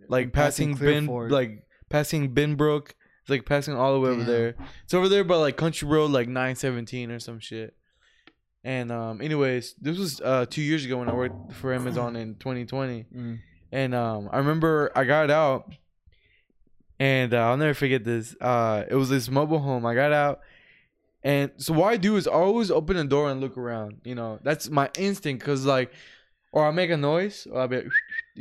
like 0.08 0.32
passing 0.32 0.74
passing, 0.76 1.06
Ben, 1.06 1.28
like 1.28 1.66
passing 1.88 2.34
Benbrook. 2.34 2.90
It's 3.20 3.28
like 3.30 3.44
passing 3.46 3.74
all 3.76 3.92
the 3.94 4.00
way 4.00 4.10
over 4.10 4.24
there. 4.24 4.54
It's 4.84 4.94
over 4.94 5.08
there 5.08 5.22
by 5.24 5.36
like 5.36 5.56
Country 5.56 5.86
Road, 5.88 6.10
like 6.10 6.28
nine 6.28 6.56
seventeen 6.56 7.10
or 7.10 7.20
some 7.20 7.38
shit. 7.38 7.74
And 8.62 8.92
um, 8.92 9.20
anyways, 9.22 9.74
this 9.80 9.96
was 9.98 10.20
uh 10.20 10.44
two 10.48 10.60
years 10.62 10.84
ago 10.84 10.98
when 10.98 11.08
I 11.08 11.14
worked 11.14 11.52
for 11.54 11.72
Amazon 11.72 12.14
in 12.16 12.34
2020, 12.34 13.06
Mm. 13.14 13.38
and 13.72 13.94
um, 13.94 14.28
I 14.30 14.38
remember 14.38 14.90
I 14.94 15.04
got 15.04 15.30
out, 15.30 15.72
and 16.98 17.32
uh, 17.32 17.38
I'll 17.38 17.56
never 17.56 17.74
forget 17.74 18.04
this. 18.04 18.36
Uh, 18.40 18.84
it 18.88 18.94
was 18.94 19.08
this 19.08 19.30
mobile 19.30 19.60
home. 19.60 19.86
I 19.86 19.94
got 19.94 20.12
out, 20.12 20.40
and 21.22 21.50
so 21.56 21.72
what 21.72 21.88
I 21.92 21.96
do 21.96 22.16
is 22.16 22.26
I 22.28 22.32
always 22.32 22.70
open 22.70 22.96
the 22.96 23.04
door 23.04 23.30
and 23.30 23.40
look 23.40 23.56
around. 23.56 24.02
You 24.04 24.14
know, 24.14 24.38
that's 24.42 24.68
my 24.68 24.90
instinct, 24.98 25.42
cause 25.44 25.64
like, 25.64 25.90
or 26.52 26.66
I 26.66 26.70
make 26.70 26.90
a 26.90 26.96
noise, 26.98 27.46
or 27.50 27.62
I 27.62 27.66
be 27.66 27.82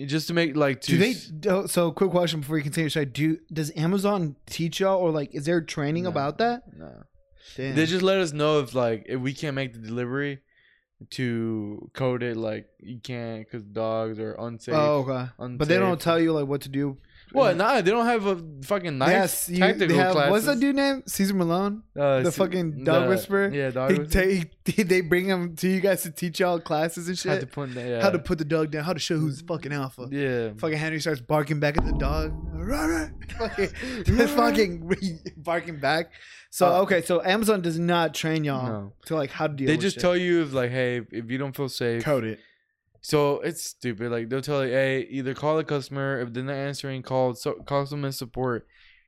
just 0.05 0.27
to 0.27 0.33
make 0.33 0.55
like. 0.57 0.81
To 0.81 0.91
Do 0.91 0.97
they? 0.97 1.13
do- 1.13 1.67
So, 1.67 1.91
quick 1.91 2.11
question 2.11 2.41
before 2.41 2.57
you 2.57 2.63
continue. 2.63 2.89
Should 2.89 3.01
I 3.01 3.05
do? 3.05 3.37
Does 3.53 3.71
Amazon 3.77 4.35
teach 4.45 4.81
y'all, 4.81 4.99
or 4.99 5.11
like, 5.11 5.33
is 5.33 5.45
there 5.45 5.61
training 5.61 6.03
No. 6.03 6.09
about 6.09 6.39
that? 6.39 6.63
No. 6.77 6.91
Damn. 7.55 7.75
They 7.75 7.85
just 7.85 8.03
let 8.03 8.17
us 8.17 8.33
know 8.33 8.59
if 8.59 8.73
like 8.75 9.05
if 9.07 9.19
we 9.19 9.33
can't 9.33 9.55
make 9.55 9.73
the 9.73 9.79
delivery, 9.79 10.39
to 11.11 11.89
code 11.93 12.23
it 12.23 12.35
like 12.35 12.67
you 12.79 12.99
can't 12.99 13.45
because 13.45 13.63
dogs 13.63 14.19
are 14.19 14.33
unsafe. 14.33 14.75
oh, 14.75 15.05
okay. 15.07 15.29
But 15.57 15.67
they 15.67 15.77
don't 15.77 15.99
tell 15.99 16.19
you 16.19 16.33
like 16.33 16.47
what 16.47 16.61
to 16.61 16.69
do. 16.69 16.97
What? 17.31 17.55
Nah, 17.57 17.81
they 17.81 17.91
don't 17.91 18.05
have 18.05 18.25
a 18.25 18.43
fucking 18.63 18.97
knife. 18.97 19.09
Yes, 19.09 19.49
you, 19.49 19.59
tactical 19.59 19.87
they 19.87 20.01
have. 20.01 20.11
classes. 20.13 20.31
What's 20.31 20.45
that 20.47 20.59
dude 20.59 20.75
name? 20.75 21.03
Cesar 21.05 21.33
Millan. 21.35 21.83
Uh, 21.95 22.21
the 22.21 22.31
fucking 22.31 22.83
dog 22.83 23.03
the- 23.03 23.09
whisperer? 23.09 23.49
Yeah, 23.53 23.69
dog 23.69 23.91
He 23.91 23.99
whisperer. 23.99 24.43
ta- 24.65 24.83
they 24.83 25.01
bring 25.01 25.25
him 25.25 25.55
to 25.57 25.67
you 25.67 25.79
guys 25.79 26.01
to 26.03 26.11
teach 26.11 26.39
y'all 26.39 26.59
classes 26.59 27.07
and 27.07 27.17
shit. 27.17 27.39
to 27.41 27.47
put 27.47 27.73
that, 27.75 27.87
yeah. 27.87 28.01
How 28.01 28.09
to 28.09 28.19
put 28.19 28.37
the 28.39 28.45
dog 28.45 28.71
down. 28.71 28.83
How 28.83 28.93
to 28.93 28.99
show 28.99 29.17
who's 29.17 29.41
fucking 29.41 29.71
alpha. 29.73 30.07
yeah. 30.11 30.51
Fucking 30.57 30.77
Henry 30.77 30.99
starts 30.99 31.21
barking 31.21 31.59
back 31.59 31.77
at 31.77 31.85
the 31.85 31.93
dog. 31.93 32.33
fucking, 33.37 33.69
fucking 34.27 35.23
barking 35.37 35.79
back. 35.79 36.11
So 36.51 36.67
Uh, 36.67 36.81
okay, 36.81 37.01
so 37.03 37.21
Amazon 37.23 37.61
does 37.61 37.77
not 37.77 38.13
train 38.15 38.43
y'all 38.43 38.65
No. 38.67 38.93
to 39.05 39.15
like 39.15 39.29
how 39.29 39.47
to 39.47 39.53
deal. 39.53 39.67
They 39.67 39.77
just 39.77 39.95
shit. 39.97 40.01
tell 40.01 40.17
you 40.17 40.41
if 40.41 40.53
like, 40.53 40.71
hey, 40.71 41.01
if 41.11 41.29
you 41.29 41.37
don't 41.37 41.55
feel 41.55 41.69
safe, 41.69 42.03
code 42.03 42.23
it. 42.23 42.39
So 43.01 43.39
it's 43.41 43.63
stupid. 43.63 44.11
Like 44.11 44.29
they'll 44.29 44.41
tell 44.41 44.65
you, 44.65 44.71
hey, 44.73 45.07
either 45.09 45.33
call 45.33 45.57
the 45.57 45.63
customer 45.63 46.19
if 46.21 46.33
they're 46.33 46.43
not 46.43 46.53
answering, 46.55 47.01
call 47.01 47.33
so, 47.33 47.53
customer 47.53 48.11
support, 48.11 48.67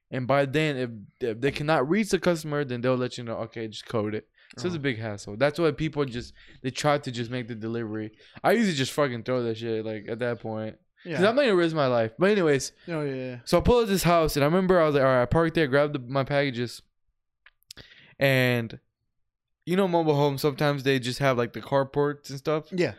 and 0.09 0.25
by 0.27 0.45
then, 0.45 0.77
if, 0.77 0.89
if 1.29 1.41
they 1.41 1.51
cannot 1.51 1.89
reach 1.89 2.09
the 2.09 2.19
customer, 2.19 2.63
then 2.63 2.81
they'll 2.81 2.95
let 2.95 3.17
you 3.17 3.23
know. 3.23 3.35
Okay, 3.37 3.67
just 3.67 3.85
code 3.85 4.15
it. 4.15 4.27
So 4.57 4.65
it's 4.67 4.75
a 4.75 4.79
Oh. 4.79 4.81
big 4.81 4.97
hassle. 4.99 5.37
That's 5.37 5.57
why 5.59 5.71
people 5.71 6.03
just 6.05 6.33
they 6.61 6.71
try 6.71 6.97
to 6.97 7.11
just 7.11 7.31
make 7.31 7.47
the 7.47 7.55
delivery. 7.55 8.11
I 8.43 8.51
usually 8.53 8.75
just 8.75 8.91
fucking 8.91 9.23
throw 9.23 9.43
that 9.43 9.57
shit. 9.57 9.85
Like 9.85 10.05
at 10.09 10.19
that 10.19 10.39
point, 10.41 10.77
Yeah. 11.05 11.11
Because 11.13 11.25
I'm 11.25 11.35
not 11.35 11.43
gonna 11.43 11.55
risk 11.55 11.75
my 11.75 11.87
life. 11.87 12.11
But 12.19 12.31
anyways, 12.31 12.71
Oh 12.89 13.01
yeah. 13.03 13.37
so 13.45 13.57
I 13.57 13.61
pull 13.61 13.79
up 13.79 13.87
this 13.87 14.03
house, 14.03 14.35
and 14.35 14.43
I 14.43 14.47
remember 14.47 14.79
I 14.79 14.85
was 14.85 14.95
like, 14.95 15.03
all 15.03 15.09
right, 15.09 15.21
I 15.21 15.25
parked 15.25 15.55
there, 15.55 15.67
grabbed 15.67 15.93
the, 15.95 15.99
my 15.99 16.23
packages, 16.25 16.81
and 18.19 18.79
you 19.65 19.75
know, 19.77 19.87
mobile 19.87 20.15
homes 20.15 20.41
sometimes 20.41 20.83
they 20.83 20.99
just 20.99 21.19
have 21.19 21.37
like 21.37 21.53
the 21.53 21.61
carports 21.61 22.29
and 22.29 22.37
stuff. 22.39 22.65
Yeah. 22.71 22.93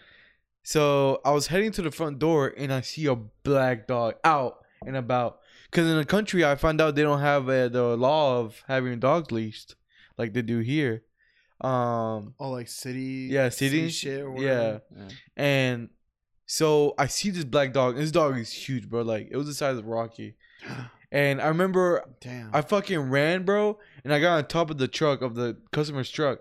So 0.62 1.20
I 1.24 1.32
was 1.32 1.48
heading 1.48 1.72
to 1.72 1.82
the 1.82 1.90
front 1.90 2.18
door, 2.18 2.52
and 2.56 2.72
I 2.72 2.80
see 2.82 3.06
a 3.06 3.14
black 3.16 3.86
dog 3.86 4.14
out 4.24 4.58
and 4.86 4.96
about. 4.96 5.40
Because 5.70 5.88
in 5.88 5.96
the 5.96 6.04
country, 6.04 6.44
I 6.44 6.54
found 6.54 6.80
out 6.80 6.94
they 6.94 7.02
don't 7.02 7.20
have 7.20 7.48
uh, 7.48 7.68
the 7.68 7.96
law 7.96 8.38
of 8.40 8.62
having 8.68 9.00
dogs 9.00 9.32
leashed 9.32 9.74
like 10.18 10.32
they 10.34 10.42
do 10.42 10.58
here. 10.60 11.02
Um, 11.60 12.34
Oh, 12.38 12.50
like 12.50 12.68
city. 12.68 13.28
Yeah, 13.30 13.48
city 13.48 13.88
shit. 13.88 14.22
Or 14.22 14.36
yeah. 14.38 14.58
whatever. 14.58 14.82
and 15.36 15.88
so 16.46 16.94
I 16.98 17.06
see 17.06 17.30
this 17.30 17.44
black 17.44 17.72
dog. 17.72 17.96
This 17.96 18.10
dog 18.10 18.36
is 18.38 18.52
huge, 18.52 18.88
bro. 18.90 19.02
Like 19.02 19.28
it 19.30 19.36
was 19.36 19.46
the 19.46 19.54
size 19.54 19.78
of 19.78 19.86
Rocky. 19.86 20.36
And 21.14 21.42
I 21.42 21.48
remember 21.48 22.02
Damn. 22.22 22.48
I 22.54 22.62
fucking 22.62 22.98
ran, 23.10 23.42
bro, 23.44 23.78
and 24.02 24.14
I 24.14 24.18
got 24.18 24.38
on 24.38 24.46
top 24.46 24.70
of 24.70 24.78
the 24.78 24.88
truck 24.88 25.20
of 25.20 25.34
the 25.34 25.58
customer's 25.70 26.10
truck, 26.10 26.38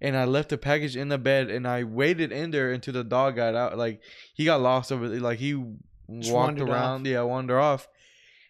and 0.00 0.16
I 0.16 0.24
left 0.24 0.48
the 0.50 0.58
package 0.58 0.96
in 0.96 1.08
the 1.08 1.18
bed, 1.18 1.50
and 1.50 1.66
I 1.66 1.84
waited 1.84 2.32
in 2.32 2.50
there 2.50 2.72
until 2.72 2.94
the 2.94 3.04
dog 3.04 3.36
got 3.36 3.54
out. 3.54 3.78
Like 3.78 4.00
he 4.34 4.44
got 4.44 4.60
lost 4.60 4.92
over, 4.92 5.08
there. 5.08 5.20
like 5.20 5.38
he 5.38 5.52
Just 5.52 6.32
walked 6.32 6.58
wandered 6.58 6.68
around, 6.68 7.06
yeah, 7.06 7.22
wandered 7.22 7.58
off, 7.60 7.88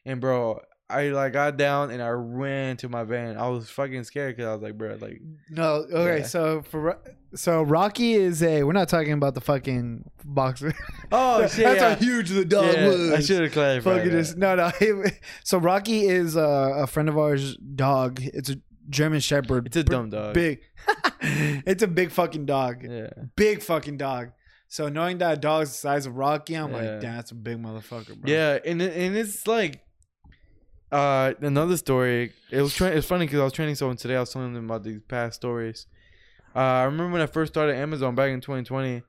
and 0.05 0.21
bro, 0.21 0.61
I 0.89 1.09
like 1.09 1.33
got 1.33 1.57
down 1.57 1.91
and 1.91 2.03
I 2.03 2.11
ran 2.11 2.77
to 2.79 2.89
my 2.89 3.05
van. 3.05 3.39
I 3.39 3.49
was 3.49 3.71
fucking 3.71 4.05
scared 4.05 4.37
because 4.37 4.49
I 4.49 4.53
was 4.53 4.63
like, 4.63 4.77
bro, 4.77 4.97
like 5.01 5.21
no. 5.51 5.87
Okay. 5.91 6.19
Yeah. 6.19 6.27
So 6.27 6.63
for 6.63 6.99
so 7.35 7.63
Rocky 7.63 8.13
is 8.13 8.43
a. 8.43 8.63
We're 8.65 8.73
not 8.73 8.89
talking 8.89 9.13
about 9.13 9.35
the 9.35 9.41
fucking 9.41 10.11
boxer. 10.25 10.75
oh 11.11 11.41
That's 11.41 11.55
shit, 11.57 11.77
yeah. 11.77 11.91
how 11.91 11.97
huge 11.97 12.31
the 12.31 12.45
dog 12.45 12.75
Yeah, 12.75 12.89
was. 12.89 13.11
I 13.13 13.21
should 13.21 13.43
have 13.43 13.53
clarified. 13.53 13.99
Fucking 13.99 14.11
just 14.11 14.37
no 14.37 14.55
no. 14.57 14.71
so 15.45 15.59
Rocky 15.59 16.07
is 16.07 16.37
uh, 16.37 16.73
a 16.77 16.87
friend 16.87 17.09
of 17.09 17.17
ours' 17.17 17.57
dog. 17.57 18.21
It's 18.23 18.51
a 18.51 18.57
German 18.89 19.21
Shepherd. 19.21 19.67
It's 19.67 19.77
a 19.77 19.85
dumb 19.85 20.11
dog. 20.11 20.35
Big. 20.35 20.61
it's 21.21 21.83
a 21.83 21.87
big 21.89 22.11
fucking 22.11 22.47
dog. 22.47 22.85
Yeah. 22.89 23.09
Big 23.37 23.63
fucking 23.63 23.97
dog. 23.97 24.33
So 24.69 24.89
knowing 24.89 25.19
that 25.19 25.41
dog's 25.41 25.71
the 25.71 25.77
size 25.79 26.07
of 26.07 26.17
Rocky, 26.17 26.55
I'm 26.55 26.71
Yeah. 26.73 26.77
like, 26.77 27.01
damn, 27.01 27.17
that's 27.17 27.31
a 27.31 27.35
big 27.35 27.59
motherfucker, 27.63 28.17
bro. 28.17 28.31
Yeah, 28.31 28.59
and 28.65 28.83
and 28.83 29.17
it's 29.17 29.47
like 29.47 29.81
uh 30.93 31.33
another 31.41 31.77
story. 31.77 32.33
It 32.51 32.61
was 32.63 32.75
tra- 32.75 32.89
it's 32.91 33.07
funny 33.07 33.27
because 33.27 33.41
I 33.41 33.45
was 33.45 33.53
training 33.53 33.75
someone 33.77 33.97
today. 33.97 34.17
I 34.17 34.21
was 34.21 34.31
telling 34.33 34.53
them 34.53 34.65
about 34.65 34.83
these 34.85 35.01
past 35.09 35.37
stories. 35.37 35.87
Uh, 36.55 36.59
I 36.61 36.83
remember 36.85 37.13
when 37.13 37.23
I 37.23 37.27
first 37.27 37.53
started 37.53 37.77
Amazon 37.77 38.15
back 38.15 38.31
in 38.31 38.41
2020. 38.41 39.03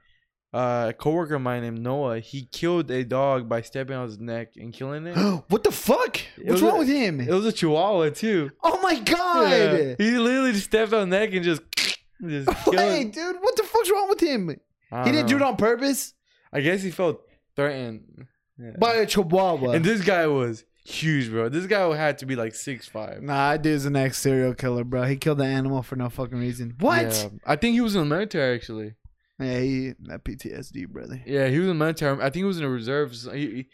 Uh, 0.55 0.87
a 0.89 0.93
coworker 0.93 1.35
of 1.35 1.41
mine 1.41 1.63
named 1.63 1.79
Noah, 1.81 2.19
he 2.19 2.45
killed 2.45 2.89
a 2.89 3.03
dog 3.03 3.49
by 3.49 3.61
stepping 3.61 3.95
on 3.97 4.07
his 4.07 4.19
neck 4.19 4.53
and 4.55 4.71
killing 4.71 5.05
it. 5.05 5.15
what 5.49 5.63
the 5.65 5.71
fuck? 5.71 6.17
It 6.37 6.47
What's 6.47 6.61
wrong 6.61 6.75
a- 6.75 6.79
with 6.79 6.87
him? 6.87 7.19
It 7.19 7.29
was 7.29 7.45
a 7.45 7.51
Chihuahua 7.51 8.11
too. 8.11 8.51
oh 8.63 8.79
my 8.81 8.97
god! 8.99 9.49
Yeah. 9.51 9.95
He 9.97 10.11
literally 10.17 10.53
just 10.53 10.65
stepped 10.65 10.93
on 10.93 11.09
the 11.09 11.17
neck 11.19 11.33
and 11.33 11.43
just 11.43 11.61
just 11.75 12.47
killed 12.63 12.75
Wait, 12.77 13.07
it. 13.07 13.13
dude, 13.13 13.35
what 13.41 13.55
the 13.57 13.63
fuck's 13.63 13.91
wrong 13.91 14.07
with 14.07 14.21
him? 14.21 14.49
He 14.49 15.11
didn't 15.11 15.27
do 15.27 15.35
it 15.35 15.41
on 15.41 15.57
purpose. 15.57 16.13
I 16.53 16.61
guess 16.61 16.81
he 16.81 16.89
felt 16.91 17.19
threatened. 17.57 18.27
Yeah. 18.57 18.71
By 18.79 18.93
a 18.95 19.05
chihuahua. 19.05 19.71
and 19.71 19.83
this 19.83 20.01
guy 20.05 20.25
was 20.27 20.63
huge, 20.85 21.29
bro. 21.29 21.49
This 21.49 21.65
guy 21.65 21.93
had 21.97 22.19
to 22.19 22.25
be 22.25 22.37
like 22.37 22.55
six 22.55 22.87
five. 22.87 23.21
nah, 23.21 23.51
that 23.51 23.61
dude's 23.61 23.83
the 23.83 23.89
next 23.89 24.19
serial 24.19 24.53
killer, 24.53 24.85
bro. 24.85 25.03
He 25.03 25.17
killed 25.17 25.39
the 25.39 25.45
animal 25.45 25.81
for 25.83 25.97
no 25.97 26.07
fucking 26.07 26.37
reason. 26.37 26.75
What? 26.79 27.01
Yeah. 27.07 27.29
I 27.45 27.57
think 27.57 27.73
he 27.73 27.81
was 27.81 27.95
in 27.95 28.07
the 28.07 28.15
military 28.15 28.55
actually. 28.55 28.93
Yeah, 29.39 29.59
he, 29.59 29.93
that 30.05 30.23
PTSD, 30.23 30.87
brother. 30.87 31.21
Yeah, 31.25 31.47
he 31.47 31.59
was 31.59 31.67
in 31.69 31.77
the 31.77 31.83
military. 31.83 32.17
I 32.19 32.23
think 32.25 32.35
he 32.35 32.43
was 32.45 32.57
in 32.57 32.63
the 32.63 32.69
reserves. 32.69 33.29
He, 33.33 33.67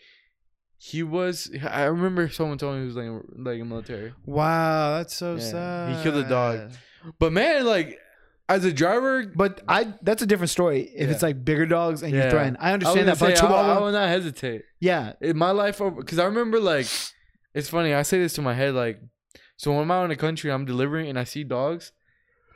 he, 0.77 1.03
was. 1.03 1.51
I 1.69 1.83
remember 1.83 2.29
someone 2.29 2.57
told 2.57 2.75
me 2.75 2.81
he 2.81 2.87
was 2.87 2.95
like 2.95 3.09
like 3.37 3.59
in 3.59 3.69
military. 3.69 4.13
Wow, 4.25 4.97
that's 4.97 5.13
so 5.15 5.35
Yeah, 5.35 5.39
sad. 5.39 5.95
he 5.97 6.03
killed 6.03 6.25
a 6.25 6.27
dog. 6.27 6.71
But 7.19 7.31
man, 7.31 7.65
like 7.67 7.99
as 8.49 8.65
a 8.65 8.73
driver, 8.73 9.23
But 9.35 9.61
I 9.67 9.93
that's 10.01 10.21
a 10.23 10.25
different 10.25 10.49
story. 10.49 10.81
If 10.95 11.07
Yeah. 11.07 11.13
it's 11.13 11.21
like 11.23 11.45
bigger 11.45 11.67
dogs 11.67 12.01
and 12.01 12.11
you're 12.11 12.23
Yeah. 12.23 12.29
threatened. 12.31 12.57
I 12.59 12.71
I 12.71 12.73
understand 12.73 13.05
gonna 13.05 13.15
that. 13.15 13.39
But 13.39 13.43
I, 13.43 13.75
I 13.75 13.79
would 13.79 13.91
not 13.93 14.07
hesitate. 14.09 14.63
yeah. 14.79 15.13
In 15.21 15.37
my 15.37 15.51
life, 15.51 15.79
because 15.95 16.17
I 16.19 16.25
remember 16.25 16.59
like, 16.59 16.87
it's 17.53 17.69
funny. 17.69 17.93
I 17.93 18.01
say 18.01 18.17
this 18.19 18.33
to 18.33 18.41
my 18.41 18.55
head 18.55 18.73
like, 18.73 18.99
so 19.57 19.71
when 19.71 19.81
I'm 19.83 19.91
out 19.91 20.03
in 20.05 20.09
the 20.09 20.15
country, 20.15 20.51
I'm 20.51 20.65
delivering 20.65 21.07
and 21.07 21.19
I 21.19 21.23
see 21.23 21.43
dogs. 21.43 21.91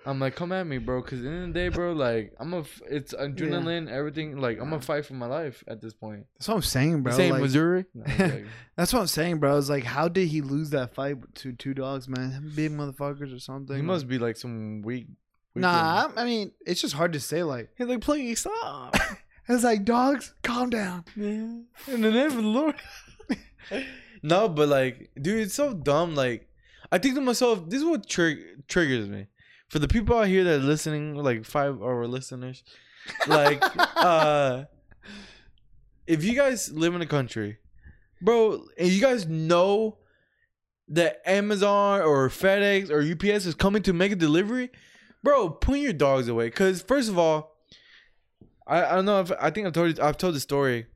I'm 0.08 0.20
like, 0.20 0.36
come 0.36 0.52
at 0.52 0.68
me, 0.68 0.78
bro. 0.78 1.02
Because 1.02 1.20
in 1.26 1.42
the, 1.42 1.48
the 1.48 1.54
day, 1.54 1.68
bro, 1.70 1.94
like 1.94 2.34
I'm 2.40 2.54
a, 2.54 2.60
f- 2.60 2.82
it's 2.90 3.14
adrenaline, 3.14 3.90
everything. 3.90 4.38
Like 4.38 4.60
I'm 4.60 4.70
gonna 4.70 4.82
fight 4.82 5.06
for 5.06 5.14
my 5.16 5.26
life 5.26 5.64
at 5.68 5.82
this 5.82 5.94
point. 5.94 6.26
That's 6.38 6.48
what 6.48 6.56
I'm 6.56 6.62
saying, 6.62 7.02
bro. 7.02 7.14
Same 7.14 7.34
Like, 7.34 7.42
Missouri. 7.42 7.86
No, 7.94 8.04
I'm 8.08 8.50
that's 8.76 8.94
what 8.94 9.00
I'm 9.00 9.08
saying, 9.08 9.40
bro. 9.40 9.58
It's 9.58 9.70
like, 9.70 9.84
how 9.84 10.08
did 10.08 10.28
he 10.28 10.42
lose 10.42 10.70
that 10.72 10.94
fight 10.94 11.18
to 11.36 11.54
two 11.54 11.74
dogs, 11.74 12.08
man? 12.08 12.52
Big 12.56 12.72
motherfuckers 12.72 13.36
or 13.36 13.40
something. 13.40 13.76
he 13.76 13.82
must 13.82 14.08
be 14.08 14.20
like 14.20 14.38
some 14.38 14.82
weak. 14.84 15.08
weak 15.54 15.62
Nah, 15.62 16.10
I 16.16 16.22
I 16.22 16.26
mean, 16.26 16.52
it's 16.66 16.82
just 16.82 16.94
hard 16.94 17.14
to 17.14 17.20
say. 17.20 17.44
Like, 17.44 17.70
He's 17.78 17.88
like, 17.88 18.02
please 18.02 18.42
stop. 18.42 18.96
it's 19.50 19.64
like 19.64 19.86
dogs, 19.86 20.34
calm 20.44 20.70
down. 20.70 21.06
In 21.16 21.66
the 21.88 22.12
name 22.12 22.28
of 22.28 22.36
the 22.36 22.42
Lord. 22.42 22.76
no, 24.24 24.50
but 24.50 24.70
like, 24.70 25.12
dude, 25.20 25.40
it's 25.42 25.56
so 25.56 25.74
dumb. 25.74 26.16
Like, 26.16 26.48
I 26.92 27.00
think 27.00 27.16
to 27.16 27.22
myself, 27.22 27.68
this 27.68 27.80
is 27.80 27.86
what 27.86 28.08
trig- 28.08 28.68
triggers 28.68 29.10
me. 29.10 29.28
For 29.70 29.80
the 29.80 29.88
people 29.88 30.18
out 30.18 30.28
here 30.28 30.44
that 30.44 30.60
are 30.62 30.64
listening, 30.64 31.16
like 31.16 31.46
five 31.46 31.76
of 31.76 31.84
our 31.84 32.08
listeners, 32.08 32.64
like, 33.28 33.64
uh, 33.96 34.66
if 36.08 36.24
you 36.24 36.36
guys 36.36 36.72
live 36.72 36.96
in 36.96 37.02
a 37.02 37.08
country, 37.08 37.58
bro, 38.22 38.66
and 38.78 38.90
you 38.90 39.02
guys 39.02 39.26
know 39.26 39.98
that 40.90 41.22
Amazon 41.26 42.02
or 42.02 42.30
FedEx 42.30 42.90
or 42.90 43.02
UPS 43.02 43.46
is 43.46 43.56
coming 43.56 43.82
to 43.84 43.94
make 43.94 44.12
a 44.12 44.16
delivery, 44.16 44.70
bro, 45.24 45.50
put 45.50 45.80
your 45.80 45.94
dogs 45.94 46.28
away. 46.28 46.50
Cause 46.50 46.82
first 46.82 47.10
of 47.10 47.18
all, 47.18 47.56
I, 48.68 48.84
I 48.84 48.96
don't 48.96 49.06
know 49.06 49.20
if 49.22 49.32
I 49.40 49.50
think 49.50 49.68
I've 49.68 49.74
told 49.74 49.98
you 49.98 50.04
I've 50.04 50.18
told 50.18 50.36
the 50.36 50.40
story. 50.40 50.88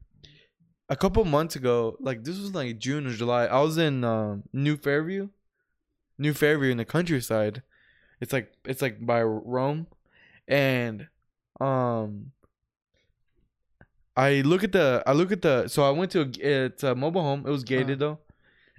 A 0.91 0.95
couple 0.95 1.23
months 1.23 1.55
ago, 1.55 1.95
like 1.99 2.23
this 2.23 2.39
was 2.39 2.55
like 2.55 2.79
June 2.79 3.05
or 3.05 3.11
July, 3.11 3.45
I 3.45 3.61
was 3.61 3.77
in 3.77 4.03
um, 4.03 4.43
New 4.51 4.75
Fairview, 4.75 5.29
New 6.17 6.33
Fairview 6.33 6.71
in 6.71 6.77
the 6.77 6.85
countryside. 6.85 7.61
It's 8.21 8.33
like 8.33 8.51
it's 8.65 8.81
like 8.81 9.05
by 9.05 9.21
Rhome, 9.23 9.87
and 10.47 11.07
um, 11.61 12.31
I 14.15 14.41
look 14.41 14.63
at 14.63 14.71
the 14.71 15.03
I 15.07 15.13
look 15.13 15.31
at 15.31 15.41
the 15.41 15.67
so 15.67 15.83
I 15.83 15.91
went 15.91 16.11
to 16.11 16.21
a, 16.21 16.27
it's 16.39 16.83
a 16.83 16.95
mobile 16.95 17.21
home. 17.21 17.45
It 17.47 17.51
was 17.51 17.63
gated 17.63 17.99
though, 17.99 18.19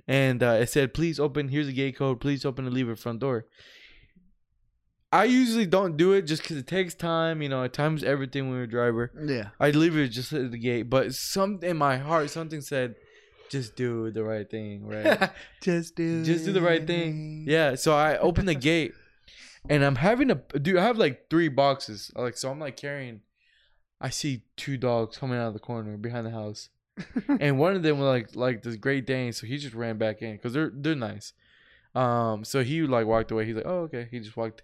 and 0.06 0.42
uh, 0.42 0.58
it 0.60 0.68
said 0.68 0.92
please 0.92 1.18
open. 1.18 1.48
Here's 1.48 1.68
a 1.68 1.72
gate 1.72 1.96
code. 1.96 2.20
Please 2.20 2.44
open 2.44 2.66
and 2.66 2.74
leave 2.74 2.90
at 2.90 2.98
front 2.98 3.20
door. 3.20 3.46
I 5.12 5.24
usually 5.24 5.66
don't 5.66 5.96
do 5.96 6.12
it 6.12 6.22
just 6.22 6.42
because 6.42 6.56
it 6.56 6.66
takes 6.66 6.94
time. 6.94 7.42
You 7.42 7.48
know, 7.48 7.62
it 7.62 7.72
times 7.72 8.04
everything 8.04 8.44
when 8.44 8.56
you're 8.56 8.64
a 8.64 8.68
driver. 8.68 9.10
Yeah. 9.26 9.48
I 9.58 9.70
leave 9.70 9.96
it 9.96 10.08
just 10.08 10.32
at 10.32 10.50
the 10.50 10.58
gate, 10.58 10.84
but 10.84 11.14
some 11.14 11.58
in 11.62 11.76
my 11.76 11.96
heart 11.96 12.30
something 12.30 12.60
said, 12.60 12.94
just 13.50 13.74
do 13.74 14.12
the 14.12 14.22
right 14.22 14.48
thing, 14.48 14.86
right? 14.86 15.30
just 15.62 15.96
do. 15.96 16.24
just 16.24 16.44
do 16.44 16.52
the 16.52 16.62
right 16.62 16.86
thing. 16.86 17.44
Yeah. 17.48 17.74
So 17.74 17.94
I 17.94 18.18
open 18.18 18.46
the 18.46 18.54
gate, 18.70 18.92
and 19.68 19.84
I'm 19.84 19.96
having 19.96 20.30
a 20.30 20.36
dude. 20.36 20.76
I 20.76 20.84
have 20.84 20.98
like 20.98 21.28
three 21.28 21.48
boxes. 21.48 22.10
Like 22.14 22.36
so, 22.36 22.50
I'm 22.50 22.58
like 22.58 22.76
carrying. 22.76 23.20
I 24.00 24.10
see 24.10 24.44
two 24.56 24.76
dogs 24.76 25.18
coming 25.18 25.38
out 25.38 25.48
of 25.48 25.54
the 25.54 25.60
corner 25.60 25.96
behind 25.96 26.26
the 26.26 26.30
house, 26.30 26.70
and 27.40 27.58
one 27.58 27.76
of 27.76 27.82
them 27.82 27.98
was 27.98 28.06
like 28.06 28.36
like 28.36 28.62
this 28.62 28.76
Great 28.76 29.06
Dane. 29.06 29.32
So 29.32 29.46
he 29.46 29.58
just 29.58 29.74
ran 29.74 29.98
back 29.98 30.22
in 30.22 30.32
because 30.32 30.52
they're 30.52 30.72
they're 30.72 30.94
nice. 30.94 31.32
Um. 31.94 32.44
So 32.44 32.62
he 32.62 32.82
like 32.82 33.06
walked 33.06 33.30
away. 33.30 33.44
He's 33.46 33.56
like, 33.56 33.66
oh 33.66 33.82
okay. 33.82 34.08
He 34.10 34.20
just 34.20 34.36
walked. 34.36 34.62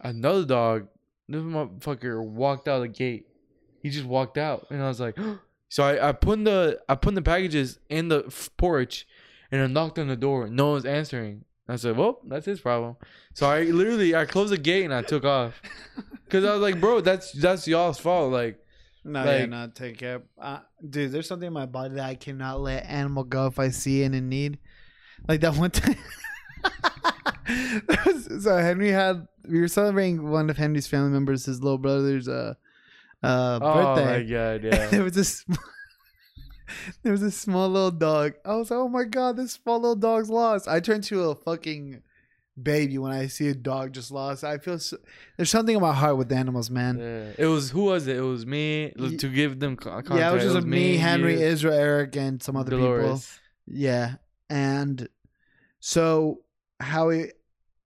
Another 0.00 0.44
dog. 0.44 0.88
This 1.28 1.42
motherfucker 1.42 2.24
walked 2.24 2.68
out 2.68 2.76
of 2.76 2.82
the 2.82 2.88
gate. 2.88 3.26
He 3.82 3.90
just 3.90 4.06
walked 4.06 4.38
out, 4.38 4.66
and 4.70 4.82
I 4.82 4.88
was 4.88 5.00
like, 5.00 5.18
so 5.68 5.84
I 5.84 6.10
I 6.10 6.12
put 6.12 6.44
the 6.44 6.80
I 6.88 6.94
put 6.94 7.14
the 7.14 7.22
packages 7.22 7.78
in 7.88 8.08
the 8.08 8.24
f- 8.26 8.50
porch, 8.56 9.06
and 9.50 9.62
I 9.62 9.66
knocked 9.66 9.98
on 9.98 10.08
the 10.08 10.16
door. 10.16 10.48
No 10.48 10.72
one's 10.72 10.84
answering. 10.84 11.44
I 11.68 11.76
said, 11.76 11.96
well, 11.96 12.20
that's 12.26 12.46
his 12.46 12.60
problem. 12.60 12.96
So 13.34 13.48
I 13.48 13.62
literally 13.64 14.14
I 14.14 14.24
closed 14.24 14.52
the 14.52 14.58
gate 14.58 14.84
and 14.84 14.94
I 14.94 15.02
took 15.02 15.24
off, 15.24 15.60
cause 16.30 16.44
I 16.44 16.52
was 16.52 16.60
like, 16.62 16.80
bro, 16.80 17.00
that's 17.00 17.32
that's 17.32 17.68
y'all's 17.68 17.98
fault. 17.98 18.32
Like, 18.32 18.58
No, 19.04 19.22
yeah, 19.24 19.30
Like- 19.40 19.50
not 19.50 19.74
take 19.74 19.98
care. 19.98 20.22
Uh, 20.40 20.60
dude, 20.88 21.12
there's 21.12 21.28
something 21.28 21.46
in 21.46 21.52
my 21.52 21.66
body 21.66 21.94
that 21.96 22.04
I 22.04 22.14
cannot 22.14 22.60
let 22.60 22.86
animal 22.86 23.24
go 23.24 23.46
if 23.46 23.58
I 23.58 23.68
see 23.70 24.02
it 24.02 24.14
in 24.14 24.28
need. 24.28 24.58
Like 25.28 25.40
that 25.42 25.56
one 25.56 25.70
time. 25.70 25.96
so 28.40 28.56
Henry 28.58 28.90
had 28.90 29.26
we 29.48 29.60
were 29.60 29.68
celebrating 29.68 30.30
one 30.30 30.50
of 30.50 30.56
Henry's 30.56 30.86
family 30.86 31.10
members, 31.10 31.46
his 31.46 31.62
little 31.62 31.78
brother's 31.78 32.28
uh 32.28 32.54
uh 33.22 33.58
birthday. 33.58 34.02
oh 34.02 34.04
my 34.04 34.22
god, 34.22 34.62
there 34.90 35.02
was 35.02 35.14
this 35.14 35.44
there 37.02 37.12
was 37.12 37.22
a 37.22 37.30
small 37.30 37.68
little 37.68 37.90
dog. 37.90 38.34
I 38.44 38.56
was 38.56 38.70
like, 38.70 38.78
oh 38.78 38.88
my 38.88 39.04
god, 39.04 39.36
this 39.36 39.52
small 39.52 39.80
little 39.80 39.96
dog's 39.96 40.30
lost. 40.30 40.68
I 40.68 40.80
turn 40.80 41.02
to 41.02 41.30
a 41.30 41.34
fucking 41.34 42.02
baby 42.60 42.98
when 42.98 43.12
I 43.12 43.26
see 43.28 43.48
a 43.48 43.54
dog 43.54 43.92
just 43.92 44.10
lost. 44.10 44.44
I 44.44 44.58
feel 44.58 44.78
so, 44.78 44.98
there's 45.36 45.50
something 45.50 45.74
in 45.74 45.80
my 45.80 45.94
heart 45.94 46.16
with 46.16 46.32
animals, 46.32 46.70
man. 46.70 46.98
Yeah. 46.98 47.44
It 47.44 47.46
was 47.46 47.70
who 47.70 47.84
was 47.84 48.06
it? 48.06 48.16
It 48.16 48.22
was 48.22 48.46
me 48.46 48.90
to 48.96 49.28
give 49.28 49.60
them 49.60 49.76
context. 49.76 50.18
yeah, 50.18 50.30
it 50.30 50.34
was 50.34 50.52
just 50.52 50.66
me, 50.66 50.96
Henry, 50.96 51.34
you, 51.34 51.46
Israel, 51.46 51.74
Eric, 51.74 52.16
and 52.16 52.42
some 52.42 52.56
other 52.56 52.72
people. 52.72 53.20
Yeah, 53.66 54.14
and 54.48 55.08
so 55.80 56.40
how 56.80 57.10
it 57.10 57.38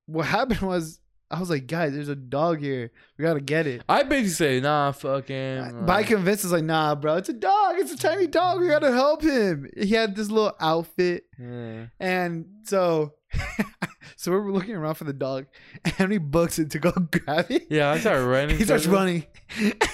what 0.06 0.26
happened 0.38 0.60
was 0.62 1.00
I 1.32 1.40
was 1.40 1.48
like, 1.48 1.66
guys, 1.66 1.92
there's 1.94 2.08
a 2.10 2.14
dog 2.14 2.60
here. 2.60 2.92
We 3.16 3.22
gotta 3.24 3.40
get 3.40 3.66
it. 3.66 3.82
I 3.88 4.02
basically 4.02 4.28
say, 4.30 4.60
nah, 4.60 4.92
fuck 4.92 5.28
him. 5.28 5.86
But 5.86 5.92
I 5.92 6.02
convinced 6.02 6.44
us 6.44 6.52
like, 6.52 6.64
nah, 6.64 6.94
bro, 6.94 7.16
it's 7.16 7.30
a 7.30 7.32
dog. 7.32 7.76
It's 7.78 7.90
a 7.92 7.96
tiny 7.96 8.26
dog. 8.26 8.60
We 8.60 8.68
gotta 8.68 8.92
help 8.92 9.22
him. 9.22 9.68
He 9.76 9.94
had 9.94 10.14
this 10.14 10.30
little 10.30 10.52
outfit, 10.60 11.24
Yeah. 11.40 11.86
and 11.98 12.44
so 12.64 13.14
so 14.16 14.30
we're 14.30 14.52
looking 14.52 14.74
around 14.74 14.96
for 14.96 15.04
the 15.04 15.12
dog, 15.14 15.46
and 15.86 15.94
Henry 15.94 16.18
books 16.18 16.58
it 16.58 16.70
to 16.72 16.78
go 16.78 16.90
grab 17.10 17.46
it. 17.50 17.66
Yeah, 17.70 17.90
I 17.90 17.98
start 17.98 18.26
running. 18.26 18.58
He 18.58 18.64
starts 18.64 18.86
running, 18.86 19.24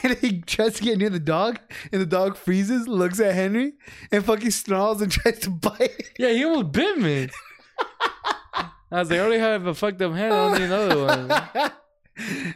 and 0.03 0.17
he 0.21 0.41
tries 0.41 0.75
to 0.75 0.83
get 0.83 0.99
near 0.99 1.11
the 1.11 1.21
dog, 1.21 1.61
and 1.93 2.03
the 2.03 2.07
dog 2.07 2.37
freezes, 2.37 2.89
looks 2.89 3.21
at 3.21 3.35
Henry, 3.35 3.75
and 4.11 4.25
fucking 4.25 4.51
snarls 4.51 5.01
and 5.03 5.13
tries 5.13 5.39
to 5.41 5.51
bite. 5.51 6.11
Yeah, 6.19 6.31
he 6.33 6.45
almost 6.45 6.73
bit 6.73 6.99
me. 6.99 7.29
I 8.91 9.01
was 9.01 9.11
like, 9.11 9.19
I 9.19 9.23
already 9.23 9.41
have 9.41 9.67
a 9.67 9.75
fucked 9.75 10.01
up 10.03 10.13
hand. 10.15 10.33
I 10.33 10.49
don't 10.49 10.59
need 10.59 10.65
another 10.65 11.05
one. 11.05 11.71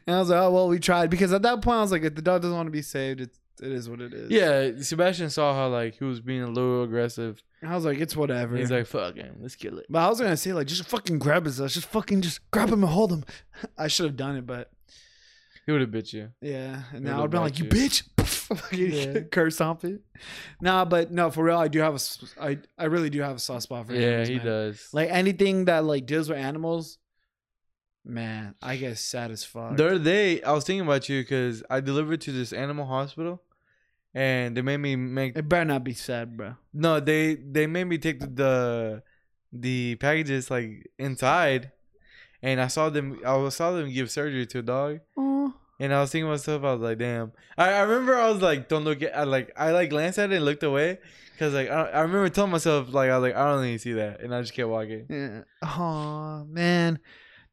and 0.06 0.16
I 0.16 0.18
was 0.18 0.30
like, 0.30 0.40
oh 0.40 0.50
well, 0.50 0.68
we 0.68 0.78
tried 0.78 1.10
because 1.10 1.32
at 1.32 1.42
that 1.42 1.62
point 1.62 1.76
I 1.78 1.82
was 1.82 1.92
like, 1.92 2.02
if 2.02 2.14
the 2.14 2.22
dog 2.22 2.42
doesn't 2.42 2.56
want 2.56 2.66
to 2.66 2.72
be 2.72 2.82
saved, 2.82 3.20
it's 3.20 3.38
it 3.60 3.70
is 3.70 3.88
what 3.88 4.00
it 4.00 4.12
is. 4.12 4.30
Yeah, 4.30 4.82
Sebastian 4.82 5.30
saw 5.30 5.54
how 5.54 5.68
like 5.68 5.96
he 5.96 6.04
was 6.04 6.20
being 6.20 6.42
a 6.42 6.48
little 6.48 6.82
aggressive. 6.82 7.42
And 7.60 7.70
I 7.70 7.74
was 7.76 7.84
like, 7.84 7.98
it's 7.98 8.16
whatever. 8.16 8.56
He's 8.56 8.70
like, 8.72 8.86
fuck 8.86 9.14
him, 9.14 9.36
let's 9.40 9.54
kill 9.54 9.78
it. 9.78 9.86
but 9.88 10.00
I 10.00 10.08
was 10.08 10.20
gonna 10.20 10.36
say 10.36 10.52
like, 10.52 10.66
just 10.66 10.84
fucking 10.88 11.18
grab 11.18 11.44
his 11.44 11.60
ass, 11.60 11.74
just 11.74 11.86
fucking 11.88 12.22
just 12.22 12.50
grab 12.50 12.70
him 12.70 12.82
and 12.82 12.92
hold 12.92 13.12
him. 13.12 13.24
I 13.78 13.88
should 13.88 14.06
have 14.06 14.16
done 14.16 14.36
it, 14.36 14.46
but 14.46 14.70
He 15.66 15.72
would 15.72 15.80
have 15.80 15.90
bit 15.92 16.12
you. 16.12 16.30
yeah. 16.40 16.82
And 16.92 17.04
now 17.04 17.22
I'd 17.22 17.30
been 17.30 17.40
like, 17.48 17.58
you 17.58 17.66
bitch, 17.66 18.02
Yeah. 18.72 19.20
curse 19.30 19.60
it. 19.60 20.00
Nah, 20.60 20.84
but 20.84 21.12
no, 21.12 21.30
for 21.30 21.44
real, 21.44 21.58
I 21.58 21.68
do 21.68 21.78
have 21.80 21.94
a, 21.94 22.00
I 22.42 22.58
I 22.76 22.84
really 22.86 23.10
do 23.10 23.20
have 23.22 23.36
a 23.36 23.38
soft 23.38 23.62
spot 23.64 23.86
for 23.86 23.92
him. 23.94 24.00
Yeah, 24.02 24.08
animals, 24.08 24.28
he 24.28 24.36
man. 24.36 24.46
does. 24.46 24.88
Like 24.92 25.08
anything 25.10 25.64
that 25.66 25.84
like 25.84 26.04
deals 26.06 26.28
with 26.28 26.38
animals, 26.38 26.98
man, 28.04 28.54
I 28.60 28.76
get 28.76 28.98
sad 28.98 29.30
as 29.30 29.44
fuck. 29.44 29.76
The 29.76 29.86
other 29.86 29.98
day, 29.98 30.42
I 30.42 30.52
was 30.52 30.64
thinking 30.64 30.86
about 30.86 31.08
you 31.08 31.20
because 31.22 31.62
I 31.70 31.80
delivered 31.80 32.20
to 32.22 32.32
this 32.32 32.52
animal 32.52 32.86
hospital, 32.86 33.42
and 34.14 34.56
they 34.56 34.62
made 34.62 34.78
me 34.78 34.96
make 34.96 35.36
It 35.36 35.48
better 35.48 35.64
not 35.64 35.84
be 35.84 35.94
sad, 35.94 36.36
bro. 36.36 36.56
no. 36.72 37.00
They 37.00 37.36
they 37.36 37.66
made 37.66 37.84
me 37.84 37.98
take 37.98 38.20
the 38.20 38.26
the, 38.26 39.02
the 39.52 39.94
packages 39.96 40.50
like 40.50 40.90
inside, 40.98 41.70
and 42.42 42.60
I 42.60 42.66
saw 42.66 42.90
them. 42.90 43.20
I 43.24 43.48
saw 43.50 43.72
them 43.72 43.90
give 43.92 44.10
surgery 44.10 44.46
to 44.46 44.58
a 44.58 44.62
dog, 44.62 45.00
Oh, 45.16 45.31
and 45.82 45.92
I 45.92 46.00
was 46.00 46.12
thinking 46.12 46.26
to 46.26 46.30
myself, 46.30 46.62
I 46.62 46.74
was 46.74 46.80
like, 46.80 46.98
damn. 46.98 47.32
I, 47.58 47.70
I 47.70 47.80
remember 47.80 48.14
I 48.14 48.30
was 48.30 48.40
like, 48.40 48.68
don't 48.68 48.84
look 48.84 49.02
at. 49.02 49.18
I 49.18 49.24
like 49.24 49.50
I 49.56 49.72
like 49.72 49.90
glanced 49.90 50.16
at 50.16 50.30
it 50.30 50.36
and 50.36 50.44
looked 50.44 50.62
away 50.62 50.98
because 51.32 51.54
like 51.54 51.70
I, 51.70 51.86
I 51.88 52.00
remember 52.02 52.28
telling 52.28 52.52
myself 52.52 52.94
like 52.94 53.10
I 53.10 53.18
was 53.18 53.28
like 53.28 53.36
I 53.36 53.50
don't 53.50 53.64
need 53.64 53.72
to 53.72 53.78
see 53.80 53.92
that, 53.94 54.20
and 54.20 54.32
I 54.32 54.40
just 54.42 54.54
kept 54.54 54.68
walking. 54.68 55.06
yeah. 55.10 55.42
Oh 55.60 56.44
man, 56.44 57.00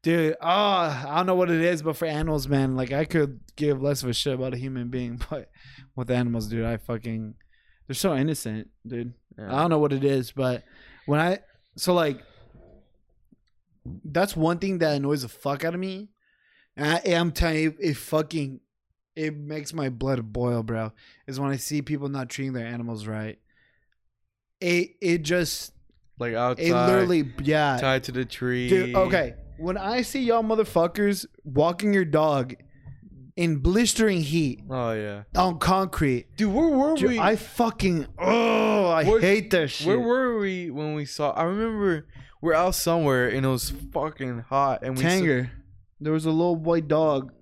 dude. 0.04 0.36
Oh, 0.40 0.46
I 0.46 1.12
don't 1.16 1.26
know 1.26 1.34
what 1.34 1.50
it 1.50 1.60
is, 1.60 1.82
but 1.82 1.96
for 1.96 2.06
animals, 2.06 2.46
man, 2.46 2.76
like 2.76 2.92
I 2.92 3.04
could 3.04 3.40
give 3.56 3.82
less 3.82 4.04
of 4.04 4.08
a 4.08 4.12
shit 4.12 4.34
about 4.34 4.54
a 4.54 4.58
human 4.58 4.90
being, 4.90 5.20
but 5.30 5.50
with 5.96 6.08
animals, 6.08 6.46
dude, 6.46 6.64
I 6.64 6.76
fucking 6.76 7.34
they're 7.88 7.94
so 7.96 8.14
innocent, 8.14 8.68
dude. 8.86 9.12
I 9.36 9.60
don't 9.60 9.70
know 9.70 9.80
what 9.80 9.92
it 9.92 10.04
is, 10.04 10.30
but 10.30 10.62
when 11.06 11.18
I 11.18 11.40
so 11.76 11.94
like 11.94 12.22
that's 14.04 14.36
one 14.36 14.58
thing 14.58 14.78
that 14.78 14.94
annoys 14.94 15.22
the 15.22 15.28
fuck 15.28 15.64
out 15.64 15.74
of 15.74 15.80
me. 15.80 16.10
I 16.76 16.98
am 17.04 17.32
telling 17.32 17.58
you, 17.62 17.74
it 17.80 17.94
fucking 17.96 18.60
it 19.16 19.36
makes 19.36 19.72
my 19.74 19.88
blood 19.90 20.32
boil, 20.32 20.62
bro. 20.62 20.92
Is 21.26 21.38
when 21.40 21.50
I 21.50 21.56
see 21.56 21.82
people 21.82 22.08
not 22.08 22.28
treating 22.28 22.52
their 22.52 22.66
animals 22.66 23.06
right. 23.06 23.38
It 24.60 24.90
it 25.00 25.18
just 25.22 25.72
Like 26.18 26.34
outside, 26.34 26.66
it 26.66 26.74
literally 26.74 27.32
yeah. 27.42 27.78
tied 27.80 28.04
to 28.04 28.12
the 28.12 28.24
tree. 28.24 28.68
Dude, 28.68 28.94
okay. 28.94 29.34
When 29.58 29.76
I 29.76 30.02
see 30.02 30.22
y'all 30.22 30.42
motherfuckers 30.42 31.26
walking 31.44 31.92
your 31.92 32.04
dog 32.04 32.54
in 33.36 33.56
blistering 33.56 34.20
heat 34.22 34.60
Oh 34.68 34.92
yeah, 34.92 35.22
on 35.36 35.58
concrete, 35.58 36.34
dude. 36.36 36.52
Where 36.52 36.68
were 36.68 36.96
dude, 36.96 37.10
we? 37.10 37.18
I 37.18 37.36
fucking 37.36 38.06
oh, 38.18 38.86
I 38.88 39.04
Where- 39.04 39.20
hate 39.20 39.50
that 39.50 39.68
shit. 39.68 39.86
Where 39.86 40.00
were 40.00 40.38
we 40.38 40.70
when 40.70 40.94
we 40.94 41.04
saw? 41.04 41.30
I 41.32 41.44
remember 41.44 42.06
we're 42.42 42.54
out 42.54 42.74
somewhere 42.74 43.28
and 43.28 43.44
it 43.44 43.48
was 43.48 43.70
fucking 43.92 44.40
hot 44.48 44.82
and 44.82 44.96
we. 44.96 45.02
saw- 45.02 45.08
Tanger. 45.10 45.50
There 46.00 46.12
was 46.12 46.24
a 46.26 46.30
little 46.30 46.56
white 46.56 46.88
dog. 46.88 47.32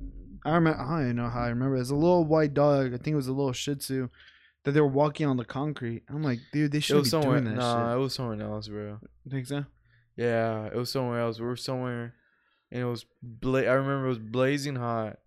I 0.44 0.54
remember. 0.54 0.80
I 0.80 1.00
don't 1.04 1.16
know 1.16 1.28
how 1.28 1.42
I 1.42 1.48
remember. 1.48 1.76
There's 1.76 1.90
a 1.90 1.94
little 1.96 2.24
white 2.24 2.54
dog. 2.54 2.88
I 2.94 2.96
think 2.96 3.08
it 3.08 3.16
was 3.16 3.28
a 3.28 3.32
little 3.32 3.52
Shih 3.52 3.74
Tzu 3.76 4.08
that 4.64 4.72
they 4.72 4.80
were 4.80 4.86
walking 4.88 5.26
on 5.26 5.36
the 5.36 5.44
concrete. 5.44 6.02
I'm 6.08 6.22
like, 6.22 6.40
dude, 6.52 6.72
they 6.72 6.80
should 6.80 7.04
be 7.04 7.08
somewhere. 7.08 7.40
doing 7.40 7.54
that 7.54 7.60
Nah, 7.60 7.90
shit. 7.92 7.96
it 7.96 8.00
was 8.00 8.14
somewhere 8.14 8.40
else, 8.42 8.68
bro. 8.68 8.98
You 9.24 9.30
think 9.30 9.46
so? 9.46 9.64
Yeah, 10.16 10.66
it 10.66 10.74
was 10.74 10.90
somewhere 10.90 11.20
else. 11.20 11.38
We 11.38 11.46
were 11.46 11.56
somewhere, 11.56 12.14
and 12.72 12.82
it 12.82 12.84
was. 12.86 13.04
Bla- 13.22 13.62
I 13.66 13.72
remember 13.72 14.06
it 14.06 14.08
was 14.10 14.18
blazing 14.18 14.74
hot, 14.76 15.18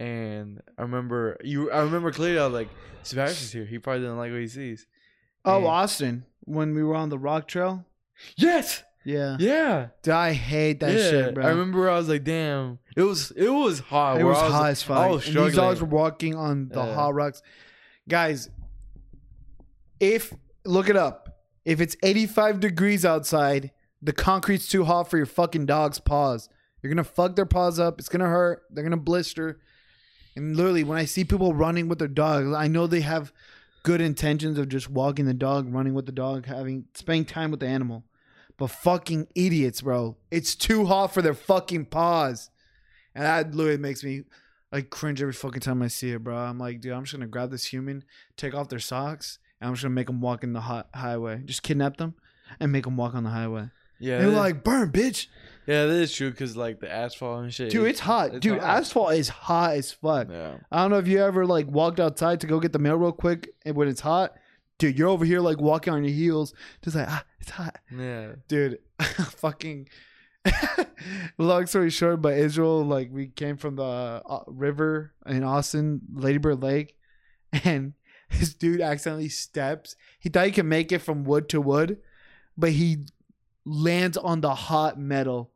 and 0.00 0.60
I 0.76 0.82
remember 0.82 1.36
you. 1.44 1.70
I 1.70 1.80
remember 1.82 2.10
clearly. 2.12 2.38
I 2.38 2.44
was 2.46 2.54
like, 2.54 2.68
Sebastian's 3.02 3.52
here. 3.52 3.64
He 3.64 3.78
probably 3.78 4.02
didn't 4.02 4.18
like 4.18 4.32
what 4.32 4.40
he 4.40 4.48
sees. 4.48 4.86
Oh, 5.44 5.58
And- 5.58 5.66
Austin, 5.66 6.24
when 6.40 6.74
we 6.74 6.82
were 6.82 6.94
on 6.96 7.08
the 7.10 7.18
rock 7.18 7.46
trail. 7.48 7.84
yes. 8.36 8.82
Yeah. 9.08 9.38
Yeah. 9.40 9.88
Dude, 10.02 10.12
I 10.12 10.34
hate 10.34 10.80
that 10.80 10.92
yeah. 10.92 11.10
shit, 11.10 11.34
bro. 11.34 11.46
I 11.46 11.48
remember. 11.48 11.88
I 11.88 11.96
was 11.96 12.10
like, 12.10 12.24
damn. 12.24 12.78
It 12.94 13.02
was. 13.02 13.30
It 13.30 13.48
was 13.48 13.78
hot. 13.80 14.20
It 14.20 14.24
was 14.24 14.36
I 14.36 14.50
hot 14.50 14.70
as 14.70 14.82
fuck. 14.82 14.98
I 14.98 15.08
was 15.08 15.26
and 15.26 15.36
these 15.46 15.54
dogs 15.54 15.80
were 15.80 15.86
walking 15.86 16.34
on 16.34 16.68
the 16.68 16.84
Yeah. 16.84 16.94
hot 16.94 17.14
rocks. 17.14 17.42
Guys, 18.06 18.50
if 19.98 20.34
look 20.66 20.90
it 20.90 20.96
up. 20.96 21.24
If 21.64 21.80
it's 21.80 21.96
85 22.02 22.60
degrees 22.60 23.04
outside, 23.04 23.72
the 24.02 24.12
concrete's 24.12 24.68
too 24.68 24.84
hot 24.84 25.10
for 25.10 25.16
your 25.16 25.26
fucking 25.26 25.66
dog's 25.66 26.00
paws. 26.00 26.48
You're 26.82 26.92
gonna 26.92 27.04
fuck 27.04 27.34
their 27.34 27.46
paws 27.46 27.78
up. 27.78 27.98
It's 27.98 28.08
gonna 28.10 28.28
hurt. 28.28 28.62
They're 28.70 28.84
gonna 28.84 28.96
blister. 28.98 29.60
And 30.36 30.54
literally, 30.54 30.84
when 30.84 30.98
I 30.98 31.06
see 31.06 31.24
people 31.24 31.54
running 31.54 31.88
with 31.88 31.98
their 31.98 32.08
dogs, 32.08 32.54
I 32.54 32.68
know 32.68 32.86
they 32.86 33.00
have 33.00 33.32
good 33.82 34.00
intentions 34.02 34.58
of 34.58 34.68
just 34.68 34.90
walking 34.90 35.24
the 35.24 35.34
dog, 35.34 35.72
running 35.72 35.94
with 35.94 36.06
the 36.06 36.12
dog, 36.12 36.44
having 36.46 36.84
spending 36.94 37.24
time 37.24 37.50
with 37.50 37.60
the 37.60 37.66
animal. 37.66 38.04
But 38.58 38.70
fucking 38.70 39.28
idiots, 39.34 39.80
bro. 39.82 40.16
It's 40.30 40.54
too 40.54 40.84
hot 40.86 41.14
for 41.14 41.22
their 41.22 41.34
fucking 41.34 41.86
paws. 41.86 42.50
And 43.14 43.24
that 43.24 43.54
literally 43.54 43.78
makes 43.78 44.02
me 44.04 44.24
like 44.72 44.90
cringe 44.90 45.22
every 45.22 45.32
fucking 45.32 45.60
time 45.60 45.80
I 45.80 45.88
see 45.88 46.10
it, 46.10 46.22
bro. 46.22 46.36
I'm 46.36 46.58
like, 46.58 46.80
dude, 46.80 46.92
I'm 46.92 47.04
just 47.04 47.14
gonna 47.14 47.26
grab 47.26 47.50
this 47.50 47.64
human, 47.66 48.04
take 48.36 48.54
off 48.54 48.68
their 48.68 48.78
socks, 48.80 49.38
and 49.60 49.68
I'm 49.68 49.74
just 49.74 49.84
gonna 49.84 49.94
make 49.94 50.08
them 50.08 50.20
walk 50.20 50.42
in 50.44 50.52
the 50.52 50.60
hot 50.62 50.88
highway. 50.94 51.40
Just 51.44 51.62
kidnap 51.62 51.96
them 51.96 52.14
and 52.60 52.70
make 52.72 52.84
them 52.84 52.96
walk 52.96 53.14
on 53.14 53.22
the 53.24 53.30
highway. 53.30 53.70
Yeah. 54.00 54.18
they're 54.18 54.28
like, 54.30 54.62
burn, 54.62 54.92
bitch. 54.92 55.26
yeah, 55.66 55.86
that 55.86 55.92
is 55.92 56.14
true. 56.14 56.32
Cause 56.32 56.56
like 56.56 56.78
the 56.80 56.90
asphalt 56.90 57.42
and 57.42 57.52
shit. 57.54 57.70
Dude, 57.70 57.88
it's 57.88 58.00
hot. 58.00 58.34
it's 58.34 58.40
Dude, 58.40 58.58
hot. 58.60 58.78
asphalt 58.78 59.14
is 59.14 59.28
hot 59.28 59.72
as 59.74 59.90
fuck. 59.92 60.28
Yeah. 60.30 60.56
I 60.70 60.82
don't 60.82 60.90
know 60.90 60.98
if 60.98 61.08
you 61.08 61.22
ever 61.22 61.46
like 61.46 61.66
walked 61.68 61.98
outside 61.98 62.40
to 62.40 62.46
go 62.46 62.60
get 62.60 62.72
the 62.72 62.78
mail 62.78 62.96
real 62.96 63.12
quick 63.12 63.50
and 63.64 63.74
when 63.76 63.88
it's 63.88 64.00
hot. 64.00 64.36
Dude, 64.78 64.96
you're 64.98 65.08
over 65.08 65.24
here 65.24 65.40
like 65.40 65.60
walking 65.60 65.92
on 65.92 66.04
your 66.04 66.12
heels, 66.14 66.54
just 66.82 66.94
like, 66.96 67.08
ah, 67.08 67.24
it's 67.40 67.50
hot. 67.50 67.78
Yeah. 67.96 68.32
dude 68.46 68.78
fucking 69.00 69.88
long 71.38 71.66
story 71.66 71.90
short 71.90 72.22
but 72.22 72.34
israel 72.34 72.84
like 72.84 73.10
we 73.12 73.26
came 73.28 73.56
from 73.56 73.76
the 73.76 73.82
uh, 73.82 74.42
river 74.46 75.12
in 75.26 75.42
austin 75.44 76.00
ladybird 76.14 76.62
lake 76.62 76.96
and 77.64 77.92
this 78.30 78.54
dude 78.54 78.80
accidentally 78.80 79.28
steps 79.28 79.94
he 80.18 80.28
thought 80.28 80.46
he 80.46 80.52
could 80.52 80.64
make 80.64 80.90
it 80.92 81.00
from 81.00 81.24
wood 81.24 81.48
to 81.48 81.60
wood 81.60 81.98
but 82.56 82.70
he 82.70 83.04
lands 83.66 84.16
on 84.16 84.40
the 84.40 84.54
hot 84.54 84.98
metal 84.98 85.50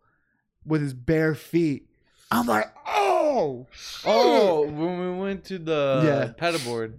with 0.66 0.82
his 0.82 0.94
bare 0.94 1.34
feet 1.34 1.88
i'm 2.30 2.46
like 2.46 2.66
oh 2.86 3.66
Oh, 4.04 4.66
when 4.66 5.00
we 5.00 5.18
went 5.22 5.44
to 5.46 5.58
the 5.58 6.02
Yeah. 6.04 6.32
paddleboard, 6.50 6.94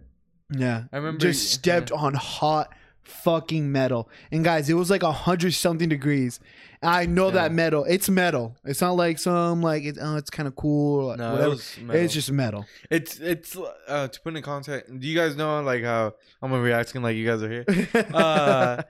yeah 0.58 0.84
I 0.92 0.98
remember. 0.98 1.20
just 1.20 1.52
stepped 1.52 1.92
on 1.92 2.14
hot 2.14 2.74
fucking 3.04 3.72
metal. 3.72 4.10
And 4.32 4.44
guys, 4.44 4.70
it 4.70 4.76
was 4.76 4.90
like 4.90 5.04
a 5.04 5.12
hundred 5.12 5.54
something 5.54 5.90
degrees. 5.90 6.40
I 6.82 7.06
know 7.06 7.28
Yeah. 7.28 7.34
that 7.34 7.52
metal. 7.54 7.86
It's 7.86 8.10
metal. 8.10 8.58
It's 8.66 8.82
not 8.82 8.92
like 8.98 9.18
some 9.20 9.62
like 9.62 9.84
it, 9.84 9.98
oh, 10.02 10.16
it's 10.18 10.30
kind 10.30 10.48
of 10.48 10.56
cool. 10.58 11.12
Or 11.12 11.18
No, 11.18 11.30
it 11.30 11.32
whatever. 11.34 11.56
metal. 11.82 12.02
It's 12.02 12.14
just 12.14 12.32
metal. 12.32 12.66
It's 12.90 13.20
it's 13.20 13.58
uh 13.88 14.08
to 14.10 14.22
put 14.22 14.36
in 14.36 14.42
context. 14.44 15.00
Do 15.00 15.08
you 15.08 15.16
guys 15.16 15.36
know 15.38 15.62
like 15.62 15.84
how 15.84 16.14
I'm 16.42 16.52
gonna 16.52 16.62
reacting 16.62 17.02
like 17.02 17.16
you 17.16 17.26
guys 17.26 17.42
are 17.44 17.50
here? 17.50 17.66
Uh, 18.14 18.84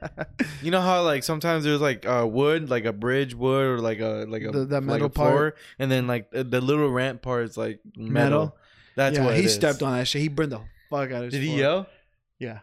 You 0.63 0.71
know 0.71 0.81
how 0.81 1.03
like 1.03 1.23
sometimes 1.23 1.63
there's 1.63 1.81
like 1.81 2.05
uh 2.07 2.27
wood, 2.29 2.69
like 2.69 2.85
a 2.85 2.93
bridge 2.93 3.35
wood 3.35 3.65
or 3.65 3.79
like 3.79 3.99
a 3.99 4.25
like 4.27 4.43
a 4.43 4.51
The- 4.51 4.65
that 4.65 4.75
like 4.81 4.83
metal 4.83 5.07
a 5.07 5.09
floor, 5.11 5.31
part. 5.51 5.57
and 5.79 5.91
then 5.91 6.07
like 6.07 6.31
the, 6.31 6.43
the 6.43 6.61
little 6.61 6.89
ramp 6.89 7.21
part 7.21 7.45
is 7.45 7.57
like 7.57 7.79
metal. 7.95 8.11
Metal? 8.11 8.57
That's 8.95 9.17
yeah, 9.17 9.25
what 9.25 9.33
he 9.35 9.41
it 9.43 9.45
is. 9.45 9.53
stepped 9.55 9.81
on 9.83 9.97
that 9.97 10.07
shit. 10.07 10.21
He 10.21 10.27
burned 10.29 10.51
the 10.51 10.61
fuck 10.93 11.11
out 11.11 11.17
of 11.17 11.23
his 11.25 11.33
Did 11.33 11.41
he 11.41 11.47
floor. 11.49 11.59
yell? 11.59 11.87
Yeah. 12.39 12.59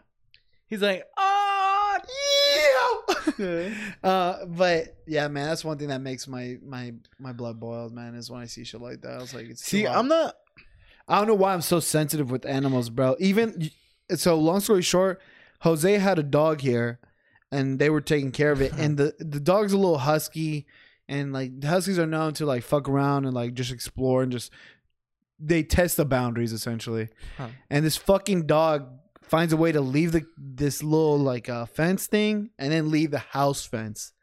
He's 0.67 0.81
like, 0.81 1.03
ah, 1.17 1.97
Yeah. 3.37 3.69
uh, 4.03 4.45
but 4.45 4.95
yeah, 5.07 5.27
man, 5.27 5.47
that's 5.47 5.63
one 5.65 5.77
thing 5.77 5.89
that 5.89 6.01
makes 6.01 6.27
my 6.27 6.57
my 6.65 6.93
my 7.19 7.33
blood 7.33 7.59
boil, 7.59 7.89
man. 7.89 8.15
Is 8.15 8.29
when 8.31 8.41
I 8.41 8.45
see 8.45 8.63
shit 8.63 8.81
like 8.81 9.01
that. 9.01 9.13
I 9.13 9.17
was 9.17 9.33
like, 9.33 9.47
it's 9.49 9.63
See, 9.63 9.85
I'm 9.87 10.07
not. 10.07 10.35
I 11.07 11.17
don't 11.17 11.27
know 11.27 11.35
why 11.35 11.53
I'm 11.53 11.61
so 11.61 11.79
sensitive 11.79 12.31
with 12.31 12.45
animals, 12.45 12.89
bro. 12.89 13.15
Even 13.19 13.69
so, 14.15 14.37
long 14.37 14.59
story 14.59 14.81
short, 14.81 15.21
Jose 15.61 15.97
had 15.97 16.19
a 16.19 16.23
dog 16.23 16.61
here, 16.61 16.99
and 17.51 17.79
they 17.79 17.89
were 17.89 18.01
taking 18.01 18.31
care 18.31 18.51
of 18.51 18.61
it. 18.61 18.73
and 18.73 18.97
the 18.97 19.13
the 19.19 19.39
dog's 19.39 19.73
a 19.73 19.77
little 19.77 19.99
husky, 19.99 20.65
and 21.07 21.33
like 21.33 21.63
huskies 21.63 21.99
are 21.99 22.07
known 22.07 22.33
to 22.35 22.45
like 22.45 22.63
fuck 22.63 22.87
around 22.87 23.25
and 23.25 23.33
like 23.33 23.53
just 23.53 23.71
explore 23.71 24.23
and 24.23 24.31
just 24.31 24.51
they 25.41 25.63
test 25.63 25.97
the 25.97 26.05
boundaries 26.05 26.53
essentially. 26.53 27.09
Huh. 27.37 27.47
And 27.69 27.83
this 27.85 27.97
fucking 27.97 28.45
dog 28.47 28.87
finds 29.23 29.53
a 29.53 29.57
way 29.57 29.71
to 29.71 29.81
leave 29.81 30.11
the 30.11 30.23
this 30.37 30.83
little 30.83 31.17
like 31.17 31.49
uh, 31.49 31.65
fence 31.65 32.07
thing 32.07 32.49
and 32.59 32.71
then 32.71 32.91
leave 32.91 33.11
the 33.11 33.19
house 33.19 33.65
fence. 33.65 34.13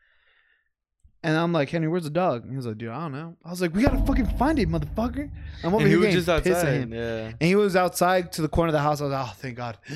And 1.25 1.37
I'm 1.37 1.53
like, 1.53 1.69
Henry, 1.71 1.89
where's 1.89 2.05
the 2.05 2.11
dog? 2.11 2.43
And 2.43 2.53
he 2.53 2.57
was 2.57 2.65
like, 2.65 2.79
dude, 2.79 2.91
I 2.91 3.01
don't 3.01 3.13
know. 3.13 3.37
I 3.45 3.51
was 3.51 3.61
like, 3.61 3.75
we 3.75 3.83
gotta 3.83 3.99
fucking 4.05 4.27
find 4.39 4.57
it, 4.61 4.69
motherfucker. 4.69 5.29
I'm 5.65 5.75
over 5.75 5.79
And 5.79 5.83
he 5.83 5.89
here 5.89 5.99
was 5.99 6.07
getting 6.07 6.15
just 6.15 6.29
outside. 6.29 6.73
him. 6.75 6.93
Yeah. 6.93 7.25
And 7.29 7.43
he 7.43 7.57
was 7.57 7.75
outside 7.75 8.31
to 8.35 8.43
the 8.43 8.49
corner 8.49 8.69
of 8.69 8.73
the 8.75 8.81
house. 8.81 9.01
I 9.01 9.05
was 9.05 9.13
like, 9.13 9.27
oh, 9.29 9.33
thank 9.37 9.57
God. 9.57 9.79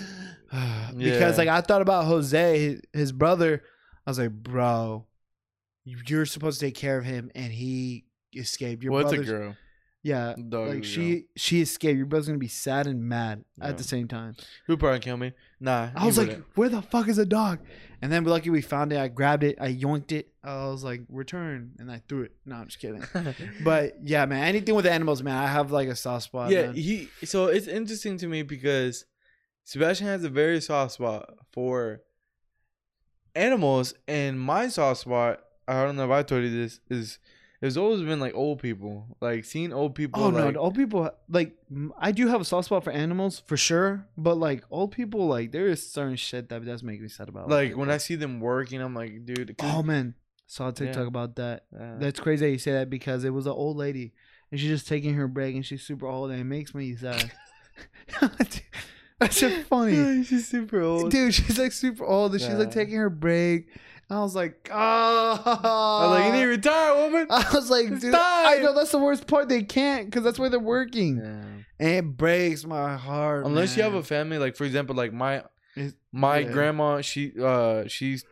because 0.50 0.94
Yeah. 0.96 1.32
like 1.38 1.48
I 1.48 1.60
thought 1.60 1.80
about 1.82 2.06
Jose, 2.06 2.80
his, 2.92 3.12
brother. 3.12 3.62
I 4.04 4.10
was 4.10 4.18
like, 4.18 4.32
bro, 4.32 5.06
you're 5.84 6.26
supposed 6.26 6.58
to 6.58 6.66
take 6.66 6.74
care 6.74 6.98
of 6.98 7.04
him, 7.04 7.30
and 7.36 7.52
he 7.52 8.04
escaped. 8.34 8.82
Your 8.82 8.92
Well, 8.92 9.02
it's 9.02 9.12
a 9.12 9.16
brother's- 9.16 9.30
girl. 9.30 9.56
Yeah, 10.04 10.34
Dog 10.48 10.68
like 10.68 10.78
is 10.84 10.90
a 10.90 10.92
she 10.92 11.24
she 11.36 11.60
escaped. 11.60 11.96
Your 11.96 12.06
brother's 12.06 12.26
gonna 12.26 12.38
be 12.38 12.48
sad 12.48 12.88
and 12.88 13.04
mad 13.08 13.44
Yeah. 13.58 13.68
at 13.68 13.78
the 13.78 13.84
same 13.84 14.08
time. 14.08 14.34
Who 14.66 14.76
probably 14.76 14.98
kill 14.98 15.16
me? 15.16 15.32
Nah. 15.60 15.90
I 15.94 16.06
was 16.06 16.18
like, 16.18 16.42
where 16.56 16.68
the 16.68 16.82
fuck 16.82 17.06
is 17.08 17.16
the 17.18 17.26
dog? 17.26 17.60
And 18.00 18.10
then 18.10 18.24
lucky 18.24 18.50
we 18.50 18.62
found 18.62 18.92
it. 18.92 18.98
I 18.98 19.06
grabbed 19.06 19.44
it. 19.44 19.58
I 19.60 19.72
yoinked 19.72 20.10
it. 20.10 20.32
I 20.42 20.66
was 20.66 20.82
like, 20.82 21.02
return, 21.08 21.74
and 21.78 21.88
I 21.88 22.02
threw 22.08 22.22
it. 22.22 22.32
No, 22.44 22.56
I'm 22.56 22.66
just 22.66 22.80
kidding. 22.80 23.04
But 23.64 23.94
yeah, 24.02 24.26
man, 24.26 24.42
anything 24.42 24.74
with 24.74 24.86
animals, 24.86 25.22
man, 25.22 25.36
I 25.36 25.46
have 25.46 25.70
like 25.70 25.86
a 25.88 25.94
soft 25.94 26.24
spot. 26.24 26.50
yeah, 26.50 26.62
man. 26.66 26.74
he. 26.74 27.08
So 27.24 27.46
it's 27.46 27.68
interesting 27.68 28.16
to 28.18 28.26
me 28.26 28.42
because 28.42 29.04
Sebastian 29.62 30.08
has 30.08 30.24
a 30.24 30.28
very 30.28 30.60
soft 30.60 30.94
spot 30.94 31.30
for 31.52 32.00
animals, 33.34 33.94
and 34.08 34.40
my 34.40 34.68
soft 34.68 35.00
spot. 35.02 35.40
I 35.68 35.84
don't 35.84 35.94
know 35.94 36.04
if 36.06 36.10
I 36.10 36.22
told 36.24 36.42
you 36.42 36.50
this 36.50 36.80
is. 36.90 37.18
There's 37.62 37.76
always 37.76 38.02
been 38.02 38.18
like 38.18 38.34
old 38.34 38.60
people, 38.60 39.16
like 39.20 39.44
seeing 39.44 39.72
old 39.72 39.94
people. 39.94 40.20
Oh 40.20 40.30
like, 40.30 40.54
no, 40.54 40.60
old 40.60 40.74
people 40.74 41.08
like 41.28 41.54
I 41.96 42.10
do 42.10 42.26
have 42.26 42.40
a 42.40 42.44
soft 42.44 42.66
spot 42.66 42.82
for 42.82 42.90
animals 42.90 43.40
for 43.46 43.56
sure, 43.56 44.04
but 44.18 44.36
like 44.36 44.64
old 44.68 44.90
people, 44.90 45.28
like 45.28 45.52
there 45.52 45.68
is 45.68 45.88
certain 45.88 46.16
shit 46.16 46.48
that 46.48 46.64
does 46.64 46.82
make 46.82 47.00
me 47.00 47.06
sad 47.08 47.28
about. 47.28 47.48
like 47.48 47.76
when 47.76 47.88
I 47.88 47.98
see 47.98 48.16
them 48.16 48.40
working, 48.40 48.82
I'm 48.82 48.94
like, 48.94 49.24
dude. 49.24 49.54
oh 49.62 49.80
man, 49.84 50.14
saw 50.48 50.70
a 50.70 50.72
TikTok 50.72 51.02
Yeah. 51.02 51.06
about 51.06 51.36
that. 51.36 51.66
uh, 51.72 51.98
That's 51.98 52.18
crazy 52.18 52.46
that 52.46 52.50
you 52.52 52.58
say 52.58 52.72
that 52.72 52.90
because 52.90 53.22
it 53.22 53.30
was 53.30 53.46
an 53.46 53.52
old 53.52 53.76
lady 53.76 54.12
and 54.50 54.58
she's 54.58 54.68
just 54.68 54.88
taking 54.88 55.14
her 55.14 55.28
break 55.28 55.54
and 55.54 55.64
she's 55.64 55.84
super 55.84 56.06
old 56.08 56.32
and 56.32 56.40
it 56.40 56.44
makes 56.44 56.74
me 56.74 56.96
sad. 56.96 57.30
That's 59.20 59.38
just 59.38 59.68
funny. 59.68 60.24
She's 60.24 60.48
super 60.48 60.80
old. 60.82 61.12
Dude, 61.12 61.32
she's 61.32 61.56
like 61.56 61.70
super 61.70 62.04
old 62.04 62.32
and 62.32 62.40
she's 62.40 62.54
like 62.54 62.72
taking 62.72 62.96
her 62.96 63.08
break. 63.08 63.68
I 64.10 64.20
was 64.20 64.34
like, 64.34 64.68
oh. 64.70 64.74
I 64.74 66.06
was 66.06 66.18
like, 66.18 66.26
you 66.26 66.32
need 66.32 66.40
to 66.42 66.46
retire, 66.48 66.94
woman. 66.96 67.26
I 67.30 67.50
was 67.54 67.70
like, 67.70 67.86
It's 67.86 68.02
dude, 68.02 68.14
I 68.14 68.58
know 68.58 68.74
that's 68.74 68.90
the 68.90 68.98
worst 68.98 69.26
part. 69.26 69.48
They 69.48 69.62
can't 69.62 70.06
because 70.06 70.22
that's 70.22 70.38
why 70.38 70.48
they're 70.48 70.60
working. 70.60 71.16
Yeah. 71.16 71.42
And 71.78 71.96
it 71.96 72.16
breaks 72.16 72.64
my 72.64 72.96
heart. 72.96 73.46
Unless 73.46 73.76
you 73.76 73.82
have 73.82 73.94
a 73.94 74.02
family, 74.02 74.38
like 74.38 74.56
for 74.56 74.64
example, 74.64 74.94
like 74.94 75.12
my 75.12 75.42
my 76.12 76.38
yeah. 76.38 76.52
grandma, 76.52 77.00
she 77.00 77.32
uh 77.42 77.88
she's 77.88 78.24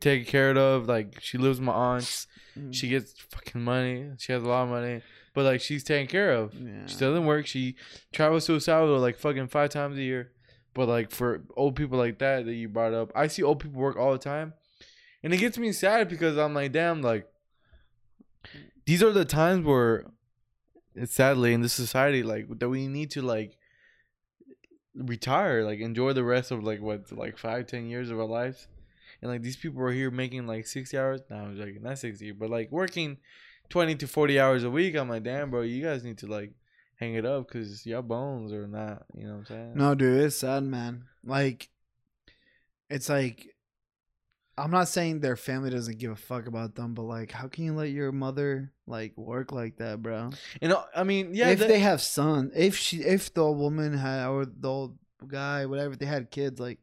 taken 0.00 0.26
care 0.26 0.50
of. 0.50 0.86
Like 0.86 1.20
she 1.20 1.38
lives 1.38 1.58
with 1.58 1.66
my 1.66 1.72
aunts. 1.72 2.26
Mm. 2.58 2.72
She 2.74 2.88
gets 2.88 3.14
fucking 3.18 3.60
money. 3.60 4.10
She 4.18 4.32
has 4.32 4.42
a 4.42 4.46
lot 4.46 4.64
of 4.64 4.68
money, 4.68 5.02
but 5.32 5.44
like 5.44 5.60
she's 5.60 5.82
taken 5.82 6.06
care 6.06 6.32
of. 6.32 6.54
Yeah. 6.54 6.86
She 6.86 6.96
doesn't 6.98 7.24
work. 7.24 7.46
She 7.46 7.76
travels 8.12 8.46
to 8.46 8.54
El 8.54 8.60
Salvador 8.60 8.98
like 8.98 9.18
fucking 9.18 9.48
five 9.48 9.70
times 9.70 9.96
a 9.98 10.02
year. 10.02 10.30
But 10.74 10.88
like 10.88 11.10
for 11.10 11.42
old 11.56 11.76
people 11.76 11.98
like 11.98 12.18
that 12.18 12.44
that 12.46 12.54
you 12.54 12.68
brought 12.68 12.92
up, 12.92 13.12
I 13.14 13.28
see 13.28 13.42
old 13.42 13.60
people 13.60 13.80
work 13.80 13.96
all 13.96 14.12
the 14.12 14.18
time, 14.18 14.54
and 15.24 15.34
it 15.34 15.38
gets 15.38 15.58
me 15.58 15.72
sad 15.72 16.08
because 16.08 16.38
I'm 16.38 16.54
like, 16.54 16.70
damn, 16.70 17.02
like 17.02 17.26
these 18.86 19.02
are 19.02 19.10
the 19.10 19.24
times 19.24 19.64
where, 19.64 20.04
it's 20.94 21.14
sadly 21.14 21.52
in 21.52 21.62
this 21.62 21.72
society, 21.72 22.22
like 22.22 22.46
that 22.60 22.68
we 22.68 22.86
need 22.86 23.10
to 23.12 23.22
like 23.22 23.56
retire, 24.94 25.64
like 25.64 25.80
enjoy 25.80 26.12
the 26.12 26.22
rest 26.22 26.52
of 26.52 26.62
like 26.62 26.80
what 26.80 27.10
like 27.10 27.36
five, 27.36 27.66
ten 27.66 27.86
years 27.86 28.10
of 28.10 28.20
our 28.20 28.26
lives, 28.26 28.68
and 29.20 29.30
like 29.30 29.42
these 29.42 29.56
people 29.56 29.82
are 29.82 29.90
here 29.90 30.12
making 30.12 30.46
like 30.46 30.66
sixty 30.68 30.96
hours. 30.96 31.22
No, 31.28 31.36
I'm 31.36 31.56
joking, 31.56 31.82
not 31.82 31.98
sixty, 31.98 32.30
but 32.30 32.50
like 32.50 32.70
working 32.70 33.16
twenty 33.70 33.96
to 33.96 34.06
forty 34.06 34.38
hours 34.38 34.62
a 34.62 34.70
week. 34.70 34.94
I'm 34.94 35.08
like, 35.08 35.24
damn, 35.24 35.50
bro, 35.50 35.62
you 35.62 35.82
guys 35.82 36.04
need 36.04 36.18
to 36.18 36.26
like 36.26 36.52
hang 36.96 37.14
it 37.14 37.26
up 37.26 37.48
because 37.48 37.84
your 37.84 38.02
bones 38.02 38.52
are 38.52 38.68
not. 38.68 39.04
You 39.16 39.26
know 39.26 39.32
what 39.32 39.38
I'm 39.38 39.46
saying? 39.46 39.72
No, 39.74 39.94
dude, 39.94 40.22
it's 40.22 40.36
sad, 40.36 40.62
man. 40.62 41.06
Like, 41.24 41.70
it's 42.88 43.08
like, 43.08 43.53
I'm 44.56 44.70
not 44.70 44.86
saying 44.88 45.20
their 45.20 45.36
family 45.36 45.70
doesn't 45.70 45.98
give 45.98 46.12
a 46.12 46.16
fuck 46.16 46.46
about 46.46 46.74
them, 46.76 46.94
but 46.94 47.02
like, 47.02 47.32
how 47.32 47.48
can 47.48 47.64
you 47.64 47.74
let 47.74 47.90
your 47.90 48.12
mother 48.12 48.72
like 48.86 49.16
work 49.16 49.50
like 49.52 49.78
that, 49.78 50.00
bro? 50.02 50.30
And 50.62 50.72
uh, 50.72 50.84
I 50.94 51.02
mean, 51.04 51.34
yeah, 51.34 51.48
if 51.50 51.58
that- 51.58 51.68
they 51.68 51.80
have 51.80 52.00
son, 52.00 52.52
if 52.54 52.76
she, 52.76 52.98
if 52.98 53.34
the 53.34 53.42
old 53.42 53.58
woman 53.58 53.96
had 53.96 54.26
or 54.28 54.44
the 54.46 54.68
old 54.68 54.96
guy, 55.26 55.66
whatever, 55.66 55.96
they 55.96 56.06
had 56.06 56.30
kids, 56.30 56.60
like. 56.60 56.78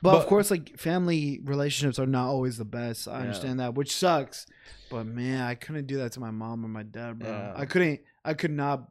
But, 0.00 0.14
of 0.14 0.26
course, 0.26 0.50
like 0.50 0.78
family 0.78 1.40
relationships 1.42 1.98
are 1.98 2.06
not 2.06 2.28
always 2.28 2.56
the 2.56 2.64
best. 2.64 3.08
I 3.08 3.12
Yeah. 3.14 3.18
understand 3.22 3.58
that, 3.60 3.74
which 3.74 3.94
sucks. 3.94 4.46
But 4.90 5.06
man, 5.06 5.40
I 5.42 5.54
couldn't 5.56 5.86
do 5.86 5.96
that 5.98 6.12
to 6.12 6.20
my 6.20 6.30
mom 6.30 6.64
or 6.64 6.68
my 6.68 6.84
dad, 6.84 7.18
bro. 7.18 7.28
Yeah. 7.28 7.52
I 7.56 7.66
couldn't. 7.66 8.00
I 8.24 8.34
could 8.34 8.52
not 8.52 8.88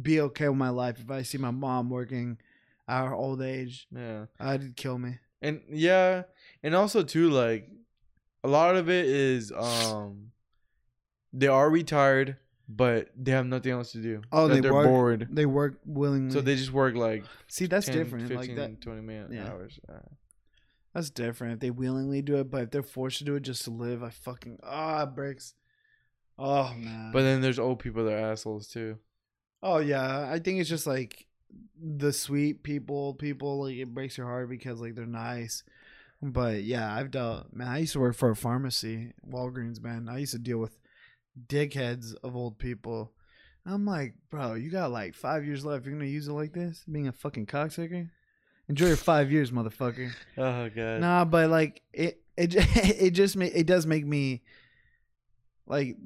be 0.00 0.20
okay 0.20 0.48
with 0.48 0.58
my 0.58 0.68
life 0.68 0.98
if 1.00 1.10
I 1.10 1.22
see 1.22 1.38
my 1.38 1.50
mom 1.50 1.90
working 1.90 2.38
at 2.86 3.06
her 3.06 3.14
old 3.14 3.42
age. 3.42 3.86
yeah. 3.94 4.26
I'd 4.38 4.76
kill 4.76 4.98
me. 4.98 5.18
and 5.42 5.62
yeah 5.70 6.22
and 6.62 6.74
also 6.74 7.02
too 7.02 7.30
like 7.30 7.68
a 8.44 8.48
lot 8.48 8.76
of 8.76 8.88
it 8.88 9.06
is 9.06 9.52
um 9.52 10.30
they 11.32 11.46
are 11.48 11.68
retired 11.70 12.36
but 12.68 13.08
they 13.16 13.30
have 13.32 13.46
nothing 13.46 13.72
else 13.72 13.92
to 13.92 13.98
do 14.02 14.20
Oh, 14.30 14.46
they 14.48 14.60
they're 14.60 14.72
work- 14.74 14.86
bored 14.86 15.28
They 15.30 15.46
work 15.46 15.80
willingly. 15.86 16.30
so 16.32 16.40
they 16.40 16.56
just 16.56 16.72
work 16.72 16.94
like 16.94 17.24
see 17.48 17.66
that's 17.66 17.86
10, 17.86 17.96
different. 17.96 18.28
15, 18.28 18.36
like 18.36 18.56
that, 18.56 18.80
20 18.80 19.00
minute 19.00 19.32
yeah. 19.32 19.48
hours 19.48 19.78
that's 20.94 21.10
different. 21.10 21.52
If 21.54 21.60
they 21.60 21.70
willingly 21.70 22.22
do 22.22 22.36
it, 22.38 22.50
but 22.50 22.62
if 22.62 22.70
they're 22.70 22.82
forced 22.82 23.18
to 23.18 23.24
do 23.24 23.36
it 23.36 23.42
just 23.42 23.62
to 23.64 23.70
live, 23.70 24.02
I 24.02 24.08
fucking 24.10 24.58
ah 24.64 25.02
it 25.04 25.14
breaks. 25.14 25.54
Oh 26.38 26.72
man. 26.74 27.10
but 27.12 27.22
then 27.22 27.40
there's 27.40 27.58
old 27.58 27.78
people 27.78 28.04
that 28.04 28.14
are 28.14 28.32
assholes 28.32 28.68
too 28.68 28.98
oh 29.62 29.78
yeah, 29.78 30.28
I 30.30 30.38
think 30.38 30.60
it's 30.60 30.68
just 30.68 30.86
like 30.86 31.26
the 31.80 32.12
sweet 32.12 32.62
people, 32.62 33.14
people 33.14 33.64
like 33.64 33.76
it 33.76 33.92
breaks 33.92 34.16
your 34.16 34.26
heart 34.26 34.48
because 34.48 34.80
like 34.80 34.94
they're 34.94 35.06
nice. 35.06 35.62
But 36.20 36.64
yeah, 36.64 36.92
I've 36.92 37.10
dealt. 37.10 37.52
Man, 37.52 37.68
I 37.68 37.78
used 37.78 37.92
to 37.92 38.00
work 38.00 38.16
for 38.16 38.30
a 38.30 38.36
pharmacy, 38.36 39.12
Walgreens. 39.28 39.80
Man, 39.80 40.08
I 40.08 40.18
used 40.18 40.32
to 40.32 40.38
deal 40.38 40.58
with 40.58 40.76
dickheads 41.46 42.14
of 42.24 42.34
old 42.34 42.58
people. 42.58 43.12
I'm 43.64 43.84
like, 43.84 44.14
bro, 44.30 44.54
you 44.54 44.70
got 44.70 44.90
like 44.90 45.14
five 45.14 45.44
years 45.44 45.64
left. 45.64 45.84
You're 45.84 45.94
gonna 45.94 46.06
use 46.06 46.26
it 46.26 46.32
like 46.32 46.52
this, 46.52 46.84
being 46.90 47.06
a 47.06 47.12
fucking 47.12 47.46
cocksucker. 47.46 48.08
Enjoy 48.68 48.86
your 48.86 48.96
five 48.96 49.30
years, 49.30 49.50
motherfucker. 49.50 50.10
oh 50.38 50.68
god 50.74 51.00
Nah, 51.00 51.24
but 51.24 51.50
like 51.50 51.82
it, 51.92 52.20
it, 52.36 52.54
it 52.76 53.10
just 53.10 53.36
ma- 53.36 53.44
it 53.44 53.66
does 53.66 53.86
make 53.86 54.04
me 54.06 54.42
like, 55.66 55.96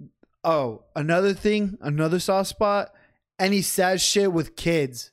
oh, 0.44 0.82
another 0.94 1.34
thing, 1.34 1.78
another 1.80 2.18
soft 2.18 2.50
spot. 2.50 2.92
Any 3.38 3.62
sad 3.62 4.00
shit 4.00 4.32
with 4.32 4.56
kids. 4.56 5.10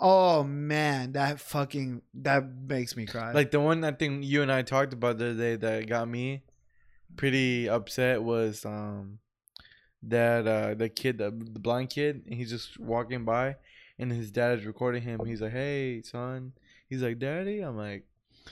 Oh 0.00 0.42
man, 0.42 1.12
that 1.12 1.40
fucking 1.40 2.02
that 2.14 2.44
makes 2.66 2.96
me 2.96 3.06
cry. 3.06 3.32
like 3.32 3.50
the 3.50 3.60
one 3.60 3.84
i 3.84 3.92
think 3.92 4.24
you 4.24 4.42
and 4.42 4.50
i 4.50 4.62
talked 4.62 4.92
about 4.92 5.18
the 5.18 5.30
other 5.30 5.34
day 5.34 5.56
that 5.56 5.86
got 5.86 6.08
me 6.08 6.42
pretty 7.16 7.68
upset 7.68 8.22
was 8.22 8.64
um 8.64 9.18
that 10.02 10.46
uh 10.46 10.74
the 10.74 10.88
kid 10.88 11.18
the, 11.18 11.30
the 11.30 11.60
blind 11.60 11.90
kid 11.90 12.22
and 12.26 12.34
he's 12.34 12.50
just 12.50 12.78
walking 12.78 13.24
by 13.24 13.56
and 13.98 14.10
his 14.12 14.30
dad 14.30 14.58
is 14.58 14.66
recording 14.66 15.02
him 15.02 15.24
he's 15.24 15.40
like 15.40 15.52
hey 15.52 16.02
son 16.02 16.52
he's 16.88 17.02
like 17.02 17.18
daddy 17.18 17.60
i'm 17.60 17.76
like 17.76 18.04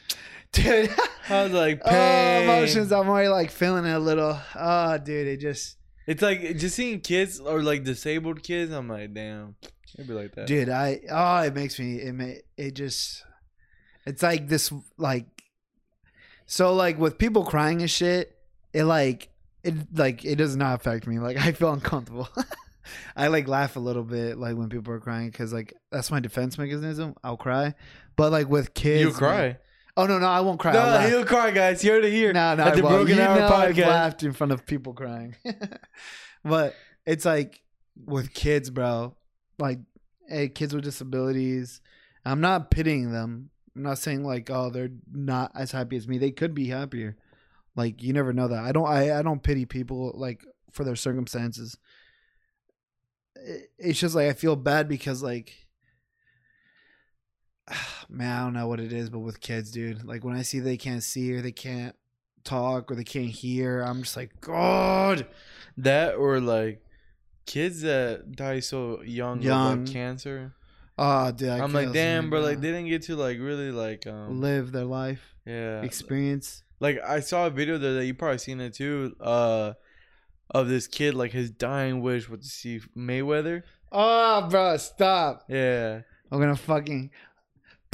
dude. 0.53 0.91
i 1.29 1.43
was 1.43 1.53
like 1.53 1.81
oh, 1.85 2.41
emotions. 2.43 2.93
I'm 2.93 3.09
already 3.09 3.29
like 3.29 3.51
feeling 3.51 3.85
it 3.85 3.93
a 3.93 3.99
little. 3.99 4.39
Oh, 4.55 4.99
dude, 4.99 5.27
it 5.27 5.39
just, 5.39 5.77
it's 6.07 6.23
like 6.23 6.57
just 6.57 6.77
seeing 6.77 7.01
kids 7.01 7.41
or 7.41 7.63
like 7.63 7.85
disabled 7.85 8.43
kids 8.43 8.73
i'm 8.73 8.89
like 8.89 9.13
damn 9.15 9.57
it'd 9.95 10.09
be 10.09 10.15
like 10.15 10.35
that 10.35 10.47
dude. 10.47 10.69
I 10.69 11.01
oh, 11.11 11.43
it 11.43 11.55
makes 11.55 11.79
me. 11.79 11.97
It 11.97 12.13
may, 12.15 12.41
it 12.57 12.73
just. 12.75 13.25
It's 14.07 14.23
like 14.23 14.49
this, 14.49 14.73
like. 14.99 15.27
So 16.47 16.75
like 16.75 16.99
with 16.99 17.19
people 17.19 17.45
crying 17.45 17.81
and 17.81 17.91
shit, 17.91 18.37
it 18.73 18.85
like 18.85 19.29
it 19.63 19.75
like 19.95 20.25
it 20.25 20.37
does 20.37 20.57
not 20.57 20.75
affect 20.75 21.07
me. 21.07 21.19
Like 21.19 21.37
I 21.45 21.53
feel 21.53 21.73
uncomfortable. 21.73 22.29
I 23.17 23.29
like 23.29 23.47
laugh 23.47 23.77
a 23.77 23.81
little 23.81 24.03
bit 24.03 24.39
like 24.39 24.57
when 24.57 24.69
people 24.69 24.93
are 24.93 25.01
crying 25.01 25.31
because 25.31 25.53
like 25.53 25.73
that's 25.91 26.11
my 26.11 26.21
defense 26.21 26.59
mechanism. 26.59 27.15
I'll 27.23 27.37
cry, 27.37 27.75
but 28.17 28.33
like 28.33 28.49
with 28.49 28.75
kids, 28.75 29.01
you 29.01 29.07
man- 29.09 29.15
cry 29.15 29.59
Oh 29.97 30.07
no, 30.07 30.19
no, 30.19 30.27
I 30.27 30.41
won't 30.41 30.59
cry. 30.59 30.73
No, 30.73 31.01
he'll 31.07 31.25
cry, 31.25 31.51
guys. 31.51 31.85
You 31.85 31.93
heard 31.93 32.05
it 32.05 32.13
here. 32.13 32.33
No, 32.33 32.55
no, 32.55 32.65
at 32.65 32.73
I 32.73 32.77
the 32.77 32.83
won't. 32.83 32.95
Broken 32.95 33.17
you 33.17 33.23
Hour 33.23 33.39
know 33.39 33.49
I've 33.49 33.77
laughed 33.77 34.23
in 34.23 34.33
front 34.33 34.53
of 34.53 34.65
people 34.65 34.95
crying. 34.95 35.37
but 36.45 36.75
it's 37.05 37.27
like 37.27 37.61
with 38.07 38.33
kids, 38.33 38.71
bro. 38.71 39.15
Like, 39.59 39.79
hey, 40.29 40.49
kids 40.49 40.75
with 40.75 40.85
disabilities. 40.85 41.81
I'm 42.25 42.41
not 42.41 42.71
pitying 42.71 43.12
them. 43.12 43.51
I'm 43.75 43.83
not 43.83 43.99
saying 43.99 44.25
like, 44.25 44.51
oh, 44.51 44.71
they're 44.71 44.91
not 45.12 45.53
as 45.55 45.73
happy 45.73 45.97
as 45.97 46.07
me. 46.09 46.19
They 46.19 46.31
could 46.31 46.55
be 46.55 46.69
happier. 46.69 47.17
Like, 47.75 48.03
you 48.03 48.12
never 48.12 48.33
know 48.33 48.49
that. 48.49 48.65
I 48.65 48.73
don't. 48.73 48.87
I, 48.87 49.19
I 49.19 49.23
don't 49.23 49.43
pity 49.43 49.65
people 49.65 50.12
like 50.15 50.45
for 50.71 50.85
their 50.85 50.97
circumstances. 50.97 51.77
It- 53.37 53.71
It's 53.79 53.99
just 53.99 54.15
like 54.15 54.29
I 54.29 54.33
feel 54.35 54.57
bad 54.57 54.88
because 54.88 55.23
like 55.23 55.55
man, 58.09 58.31
I 58.37 58.45
don't 58.45 58.53
know 58.55 58.67
what 58.67 58.81
it 58.81 58.93
is, 58.93 59.11
but 59.11 59.21
with 59.21 59.41
kids, 59.41 59.71
dude, 59.71 60.05
like 60.05 60.25
when 60.25 60.37
I 60.37 60.43
see 60.43 60.61
they 60.61 60.77
can't 60.77 61.03
see 61.03 61.33
or 61.33 61.41
they 61.41 61.53
can't 61.53 61.95
talk 62.45 62.91
or 62.91 62.95
they 62.95 63.05
can't 63.05 63.27
hear, 63.31 63.81
I'm 63.83 64.03
just 64.03 64.17
like, 64.17 64.41
God. 64.41 65.27
That 65.79 66.15
or 66.17 66.41
like 66.41 66.85
kids 67.47 67.83
that 67.83 68.33
die 68.33 68.61
so 68.61 69.03
young, 69.03 69.43
Young. 69.43 69.85
like 69.85 69.93
cancer. 69.93 70.55
Oh, 70.99 71.33
dude, 71.33 71.49
I'm 71.49 71.73
like, 71.73 71.93
damn, 71.93 72.31
bro. 72.31 72.41
Like 72.41 72.61
they 72.61 72.69
didn't 72.71 72.89
get 72.89 73.03
to 73.05 73.17
like 73.17 73.39
really 73.39 73.71
like 73.71 74.07
um 74.07 74.41
live 74.41 74.73
their 74.73 74.85
life, 74.85 75.35
yeah. 75.47 75.83
experience. 75.83 76.63
Like 76.81 77.01
I 77.07 77.21
saw 77.21 77.47
a 77.47 77.51
video 77.51 77.79
there 77.79 77.95
that 77.95 78.07
you 78.07 78.15
probably 78.15 78.39
seen 78.39 78.61
it 78.61 78.75
too. 78.75 79.17
Uh, 79.21 79.73
of 80.51 80.69
this 80.69 80.87
kid 80.87 81.15
like 81.15 81.33
his 81.33 81.51
dying 81.51 82.03
wish 82.03 82.29
was 82.29 82.41
to 82.41 82.49
see 82.49 82.81
Mayweather. 82.97 83.63
Oh, 83.91 84.47
bro, 84.49 84.77
stop! 84.77 85.45
Yeah, 85.49 86.01
I'm 86.31 86.39
gonna 86.41 86.57
fucking, 86.57 87.11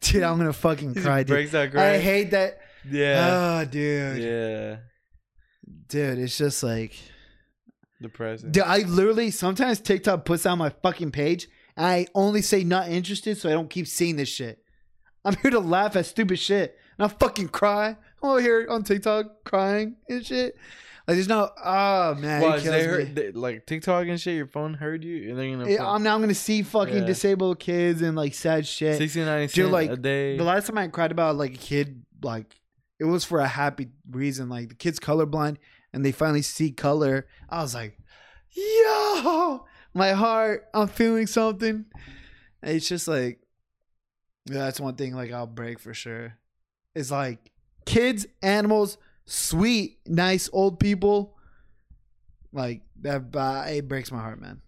dude, 0.00 0.22
I'm 0.22 0.38
gonna 0.38 0.52
fucking 0.52 0.94
cry, 1.02 1.22
dude. 1.22 1.54
I 1.54 1.98
hate 1.98 2.30
that. 2.32 2.58
yeah, 2.90 3.60
Oh, 3.60 3.64
dude, 3.66 4.22
yeah. 4.22 4.76
dude, 5.88 6.18
it's 6.18 6.36
just 6.36 6.62
like, 6.62 6.94
Depressing. 8.02 8.52
dude, 8.52 8.64
I 8.64 8.78
literally 8.78 9.30
sometimes 9.30 9.80
TikTok 9.80 10.24
puts 10.24 10.46
out 10.46 10.56
my 10.56 10.70
fucking 10.70 11.10
page, 11.10 11.48
and 11.76 11.86
I 11.86 12.06
only 12.14 12.42
say 12.42 12.64
not 12.64 12.88
interested, 12.88 13.36
so 13.36 13.48
I 13.48 13.52
don't 13.52 13.68
keep 13.70 13.86
seeing 13.86 14.16
this 14.16 14.28
shit. 14.28 14.62
I'm 15.24 15.36
here 15.36 15.50
to 15.50 15.60
laugh 15.60 15.96
at 15.96 16.06
stupid 16.06 16.38
shit, 16.38 16.78
not 16.98 17.18
fucking 17.20 17.48
cry. 17.48 17.96
I'm 18.22 18.28
over 18.30 18.40
here 18.40 18.66
on 18.70 18.84
TikTok 18.84 19.44
crying 19.44 19.96
and 20.08 20.24
shit. 20.24 20.56
Like, 21.06 21.16
there's 21.16 21.28
no, 21.28 21.50
oh 21.62 22.14
man, 22.14 22.40
Well, 22.40 22.60
they 22.60 22.84
heard 22.84 23.14
they, 23.14 23.32
like 23.32 23.66
TikTok 23.66 24.06
and 24.06 24.20
shit. 24.20 24.36
Your 24.36 24.46
phone 24.46 24.74
heard 24.74 25.02
you, 25.04 25.30
and 25.30 25.38
they're 25.38 25.50
gonna. 25.50 25.68
Yeah, 25.70 25.86
I'm 25.86 26.02
now 26.02 26.18
gonna 26.18 26.34
see 26.34 26.62
fucking 26.62 26.98
Yeah. 26.98 27.04
disabled 27.04 27.58
kids 27.58 28.00
and 28.00 28.16
like 28.16 28.32
sad 28.32 28.66
shit. 28.66 28.96
sixty 28.96 29.24
nine 29.24 29.48
Dude, 29.48 29.54
cents 29.54 29.72
like, 29.72 29.90
a 29.90 29.96
day. 29.96 30.36
The 30.36 30.44
last 30.44 30.66
time 30.68 30.78
I 30.78 30.88
cried 30.88 31.10
about 31.10 31.36
like 31.36 31.54
a 31.54 31.58
kid, 31.58 32.02
like 32.22 32.54
it 33.00 33.04
was 33.04 33.24
for 33.24 33.40
a 33.40 33.48
happy 33.48 33.88
reason. 34.10 34.48
Like 34.48 34.68
the 34.68 34.74
kid's 34.74 35.00
colorblind 35.00 35.56
and 35.92 36.04
they 36.04 36.12
finally 36.12 36.42
see 36.42 36.70
color. 36.70 37.26
I 37.48 37.62
was 37.62 37.74
like, 37.74 37.98
yo, 38.50 39.66
my 39.94 40.12
heart, 40.12 40.68
I'm 40.74 40.88
feeling 40.88 41.26
something. 41.26 41.86
It's 42.62 42.88
just 42.88 43.08
like, 43.08 43.40
yeah, 44.46 44.60
that's 44.60 44.80
one 44.80 44.96
thing 44.96 45.14
like 45.14 45.32
I'll 45.32 45.46
break 45.46 45.78
for 45.78 45.94
sure. 45.94 46.38
It's 46.94 47.10
like 47.10 47.50
kids, 47.86 48.26
animals, 48.42 48.98
sweet, 49.24 49.98
nice 50.06 50.48
old 50.52 50.80
people. 50.80 51.36
Like 52.52 52.82
that, 53.02 53.34
uh, 53.34 53.64
it 53.68 53.88
breaks 53.88 54.10
my 54.10 54.18
heart, 54.18 54.40
man. 54.40 54.60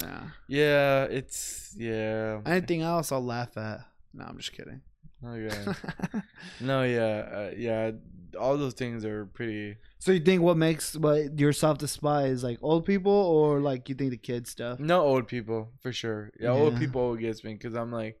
Yeah. 0.00 0.22
yeah, 0.48 1.04
it's 1.04 1.74
yeah. 1.76 2.40
Anything 2.46 2.82
else, 2.82 3.12
I'll 3.12 3.24
laugh 3.24 3.56
at. 3.56 3.80
No, 4.12 4.24
I'm 4.24 4.36
just 4.38 4.52
kidding. 4.52 4.80
Okay. 5.24 5.72
no, 6.60 6.82
yeah, 6.82 7.02
uh, 7.02 7.50
yeah. 7.56 7.92
All 8.34 8.56
those 8.56 8.74
things 8.74 9.04
are 9.04 9.26
pretty. 9.26 9.76
so 9.98 10.12
you 10.12 10.20
think 10.20 10.42
what 10.42 10.56
makes 10.56 10.96
what 10.96 11.38
yourself 11.38 11.78
despise 11.78 12.42
like 12.44 12.58
old 12.62 12.84
people 12.84 13.12
or 13.12 13.60
like 13.60 13.88
you 13.88 13.94
think 13.94 14.10
the 14.10 14.16
kid 14.16 14.46
stuff? 14.46 14.78
No 14.80 15.00
old 15.02 15.26
people 15.28 15.72
for 15.80 15.92
sure. 15.92 16.30
Yeah, 16.40 16.50
old 16.50 16.74
Yeah. 16.74 16.78
people 16.80 17.16
gets 17.16 17.42
me 17.44 17.54
because 17.54 17.74
I'm 17.74 17.90
like, 17.92 18.18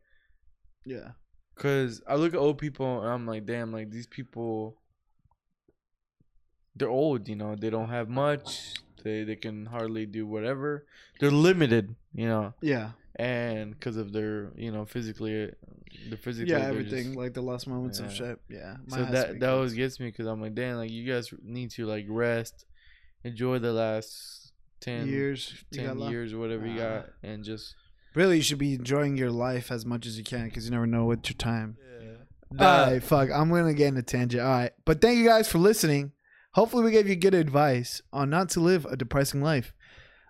Yeah. 0.84 1.10
because 1.54 2.02
I 2.08 2.14
look 2.16 2.34
at 2.34 2.40
old 2.40 2.58
people 2.58 3.00
and 3.02 3.10
I'm 3.10 3.26
like, 3.26 3.44
damn, 3.46 3.72
like 3.72 3.90
these 3.90 4.06
people. 4.06 4.78
They're 6.76 6.88
old, 6.88 7.28
you 7.28 7.36
know. 7.36 7.54
They 7.54 7.70
don't 7.70 7.90
have 7.90 8.08
much. 8.08 8.74
They 9.04 9.22
they 9.24 9.36
can 9.36 9.66
hardly 9.66 10.06
do 10.06 10.26
whatever. 10.26 10.86
They're 11.20 11.30
limited, 11.30 11.94
you 12.12 12.26
know, 12.26 12.54
Yeah. 12.60 12.92
And 13.16 13.70
because 13.72 13.96
of 13.96 14.12
their, 14.12 14.50
you 14.56 14.70
know, 14.72 14.84
physically, 14.84 15.50
the 16.10 16.16
physically. 16.16 16.52
Yeah, 16.52 16.66
everything 16.66 17.04
just- 17.06 17.16
like 17.16 17.34
the 17.34 17.42
last 17.42 17.66
moments 17.66 18.00
of 18.00 18.06
Yeah. 18.06 18.12
shit. 18.12 18.38
Yeah. 18.50 18.76
so 18.88 18.96
mine 18.96 19.04
has 19.06 19.24
to 19.26 19.32
that 19.32 19.40
that 19.40 19.48
always 19.50 19.74
gets 19.74 20.00
me 20.00 20.06
because 20.06 20.26
I'm 20.26 20.40
like, 20.40 20.54
damn, 20.54 20.76
like 20.76 20.90
you 20.90 21.10
guys 21.10 21.32
need 21.42 21.70
to 21.72 21.86
like 21.86 22.06
rest, 22.08 22.64
enjoy 23.22 23.58
the 23.58 23.72
last 23.72 24.52
10, 24.80 25.06
years. 25.08 25.64
10 25.72 25.86
got 25.86 25.96
left. 25.96 26.12
years 26.12 26.34
whatever 26.34 26.66
you 26.66 26.76
got, 26.78 27.10
and 27.22 27.44
just 27.44 27.74
Really, 28.14 28.36
you 28.36 28.42
should 28.42 28.58
be 28.58 28.74
enjoying 28.74 29.16
your 29.16 29.30
life 29.32 29.72
as 29.72 29.84
much 29.84 30.06
as 30.06 30.16
you 30.16 30.22
can 30.22 30.44
because 30.44 30.66
you 30.66 30.70
never 30.70 30.86
know 30.86 31.04
what 31.04 31.28
your 31.28 31.36
time. 31.36 31.76
Nah, 32.52 32.64
All 32.84 32.90
right, 32.92 33.02
fuck. 33.02 33.28
I'm 33.32 33.48
gonna 33.50 33.74
get 33.74 33.88
in 33.88 33.96
a 33.96 34.02
tangent. 34.02 34.40
All 34.40 34.48
right, 34.48 34.70
but 34.84 35.00
thank 35.00 35.18
you 35.18 35.24
guys 35.24 35.48
for 35.50 35.58
listening. 35.58 36.12
Hopefully, 36.52 36.84
we 36.84 36.92
gave 36.92 37.08
you 37.08 37.16
good 37.16 37.34
advice 37.34 38.00
on 38.12 38.30
not 38.30 38.48
to 38.50 38.60
live 38.60 38.84
a 38.86 38.96
depressing 38.96 39.42
life. 39.42 39.72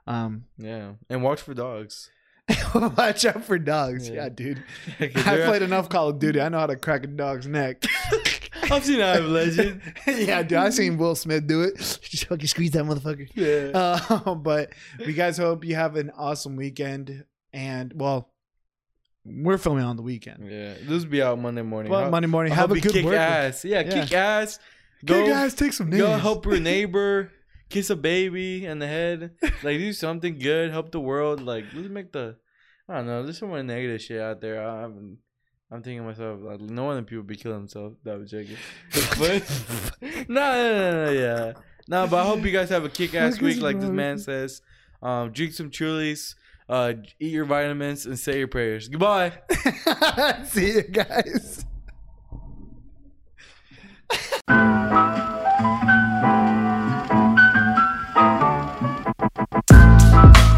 Um, 0.06 0.44
yeah, 0.56 0.92
and 1.10 1.22
watch 1.22 1.42
for 1.42 1.52
dogs. 1.52 2.08
watch 2.74 3.24
out 3.24 3.44
for 3.44 3.58
dogs. 3.58 4.08
Yeah. 4.08 4.24
Yeah, 4.24 4.28
dude. 4.28 4.62
I 5.00 5.06
played 5.46 5.62
enough 5.62 5.88
Call 5.88 6.08
of 6.10 6.18
Duty. 6.18 6.40
I 6.40 6.48
know 6.48 6.58
how 6.60 6.66
to 6.66 6.76
crack 6.76 7.04
a 7.04 7.06
dog's 7.06 7.46
neck. 7.46 7.84
I've 8.70 8.84
seen 8.84 9.00
I 9.00 9.16
Am 9.16 9.32
Legend. 9.32 9.80
yeah, 10.06 10.42
dude. 10.42 10.58
I 10.58 10.70
seen 10.70 10.96
Will 10.96 11.14
Smith 11.14 11.46
do 11.46 11.62
it. 11.62 11.76
Just 11.76 12.26
fucking 12.26 12.46
squeeze 12.46 12.70
that 12.72 12.84
motherfucker. 12.84 13.28
Yeah. 13.34 13.70
Uh, 14.24 14.34
but 14.34 14.72
we 15.04 15.12
guys 15.12 15.36
hope 15.38 15.64
you 15.64 15.74
have 15.74 15.96
an 15.96 16.10
awesome 16.16 16.56
weekend. 16.56 17.24
And 17.52 17.92
well, 17.94 18.30
we're 19.24 19.58
filming 19.58 19.84
on 19.84 19.96
the 19.96 20.02
weekend. 20.02 20.50
yeah, 20.50 20.74
this 20.82 21.02
will 21.04 21.10
be 21.10 21.22
out 21.22 21.38
Monday 21.38 21.62
morning. 21.62 21.92
Well, 21.92 22.10
Monday 22.10 22.26
morning, 22.28 22.52
I 22.52 22.56
have 22.56 22.70
a 22.70 22.80
good 22.80 22.92
kick 22.92 23.04
work. 23.04 23.14
ass. 23.14 23.64
Yeah, 23.64 23.80
Yeah. 23.80 24.02
kick 24.04 24.12
ass. 24.12 24.58
Go, 25.04 25.22
Go, 25.24 25.30
guys, 25.32 25.54
take 25.54 25.72
some 25.74 25.90
names. 25.90 26.02
go 26.02 26.16
help 26.16 26.46
your 26.46 26.58
neighbor. 26.60 27.30
Kiss 27.68 27.90
a 27.90 27.96
baby 27.96 28.66
in 28.66 28.78
the 28.78 28.86
head. 28.86 29.32
Like 29.62 29.78
do 29.78 29.92
something 29.92 30.38
good. 30.38 30.70
Help 30.70 30.92
the 30.92 31.00
world. 31.00 31.40
Like 31.40 31.64
let's 31.74 31.88
make 31.88 32.12
the. 32.12 32.36
I 32.88 32.96
don't 32.96 33.06
know. 33.06 33.22
There's 33.22 33.38
so 33.38 33.46
much 33.46 33.64
negative 33.64 34.02
shit 34.02 34.20
out 34.20 34.40
there. 34.40 34.62
I'm, 34.62 35.18
I'm 35.70 35.82
thinking 35.82 36.02
to 36.02 36.08
myself 36.08 36.40
like 36.42 36.60
no 36.60 36.84
one 36.84 37.04
people 37.04 37.24
be 37.24 37.36
killing 37.36 37.58
themselves. 37.58 37.96
That 38.04 38.18
was 38.18 38.30
joking. 38.30 38.56
But 39.18 40.28
no, 40.28 40.52
no, 40.52 40.90
no, 40.90 41.06
no, 41.06 41.10
yeah. 41.12 41.52
No, 41.88 42.06
but 42.06 42.18
I 42.18 42.24
hope 42.24 42.44
you 42.44 42.50
guys 42.50 42.70
have 42.70 42.84
a 42.84 42.88
kick 42.88 43.14
ass 43.14 43.40
week, 43.40 43.60
like 43.60 43.80
this 43.80 43.90
man 43.90 44.18
says. 44.18 44.62
Um, 45.02 45.32
drink 45.32 45.52
some 45.52 45.70
Trulies. 45.70 46.34
Uh, 46.68 46.94
eat 47.20 47.32
your 47.32 47.44
vitamins 47.44 48.06
and 48.06 48.18
say 48.18 48.38
your 48.38 48.48
prayers. 48.48 48.88
Goodbye. 48.88 49.32
See 50.44 50.72
you 50.72 50.82
guys. 50.82 51.66
Bye. 60.14 60.53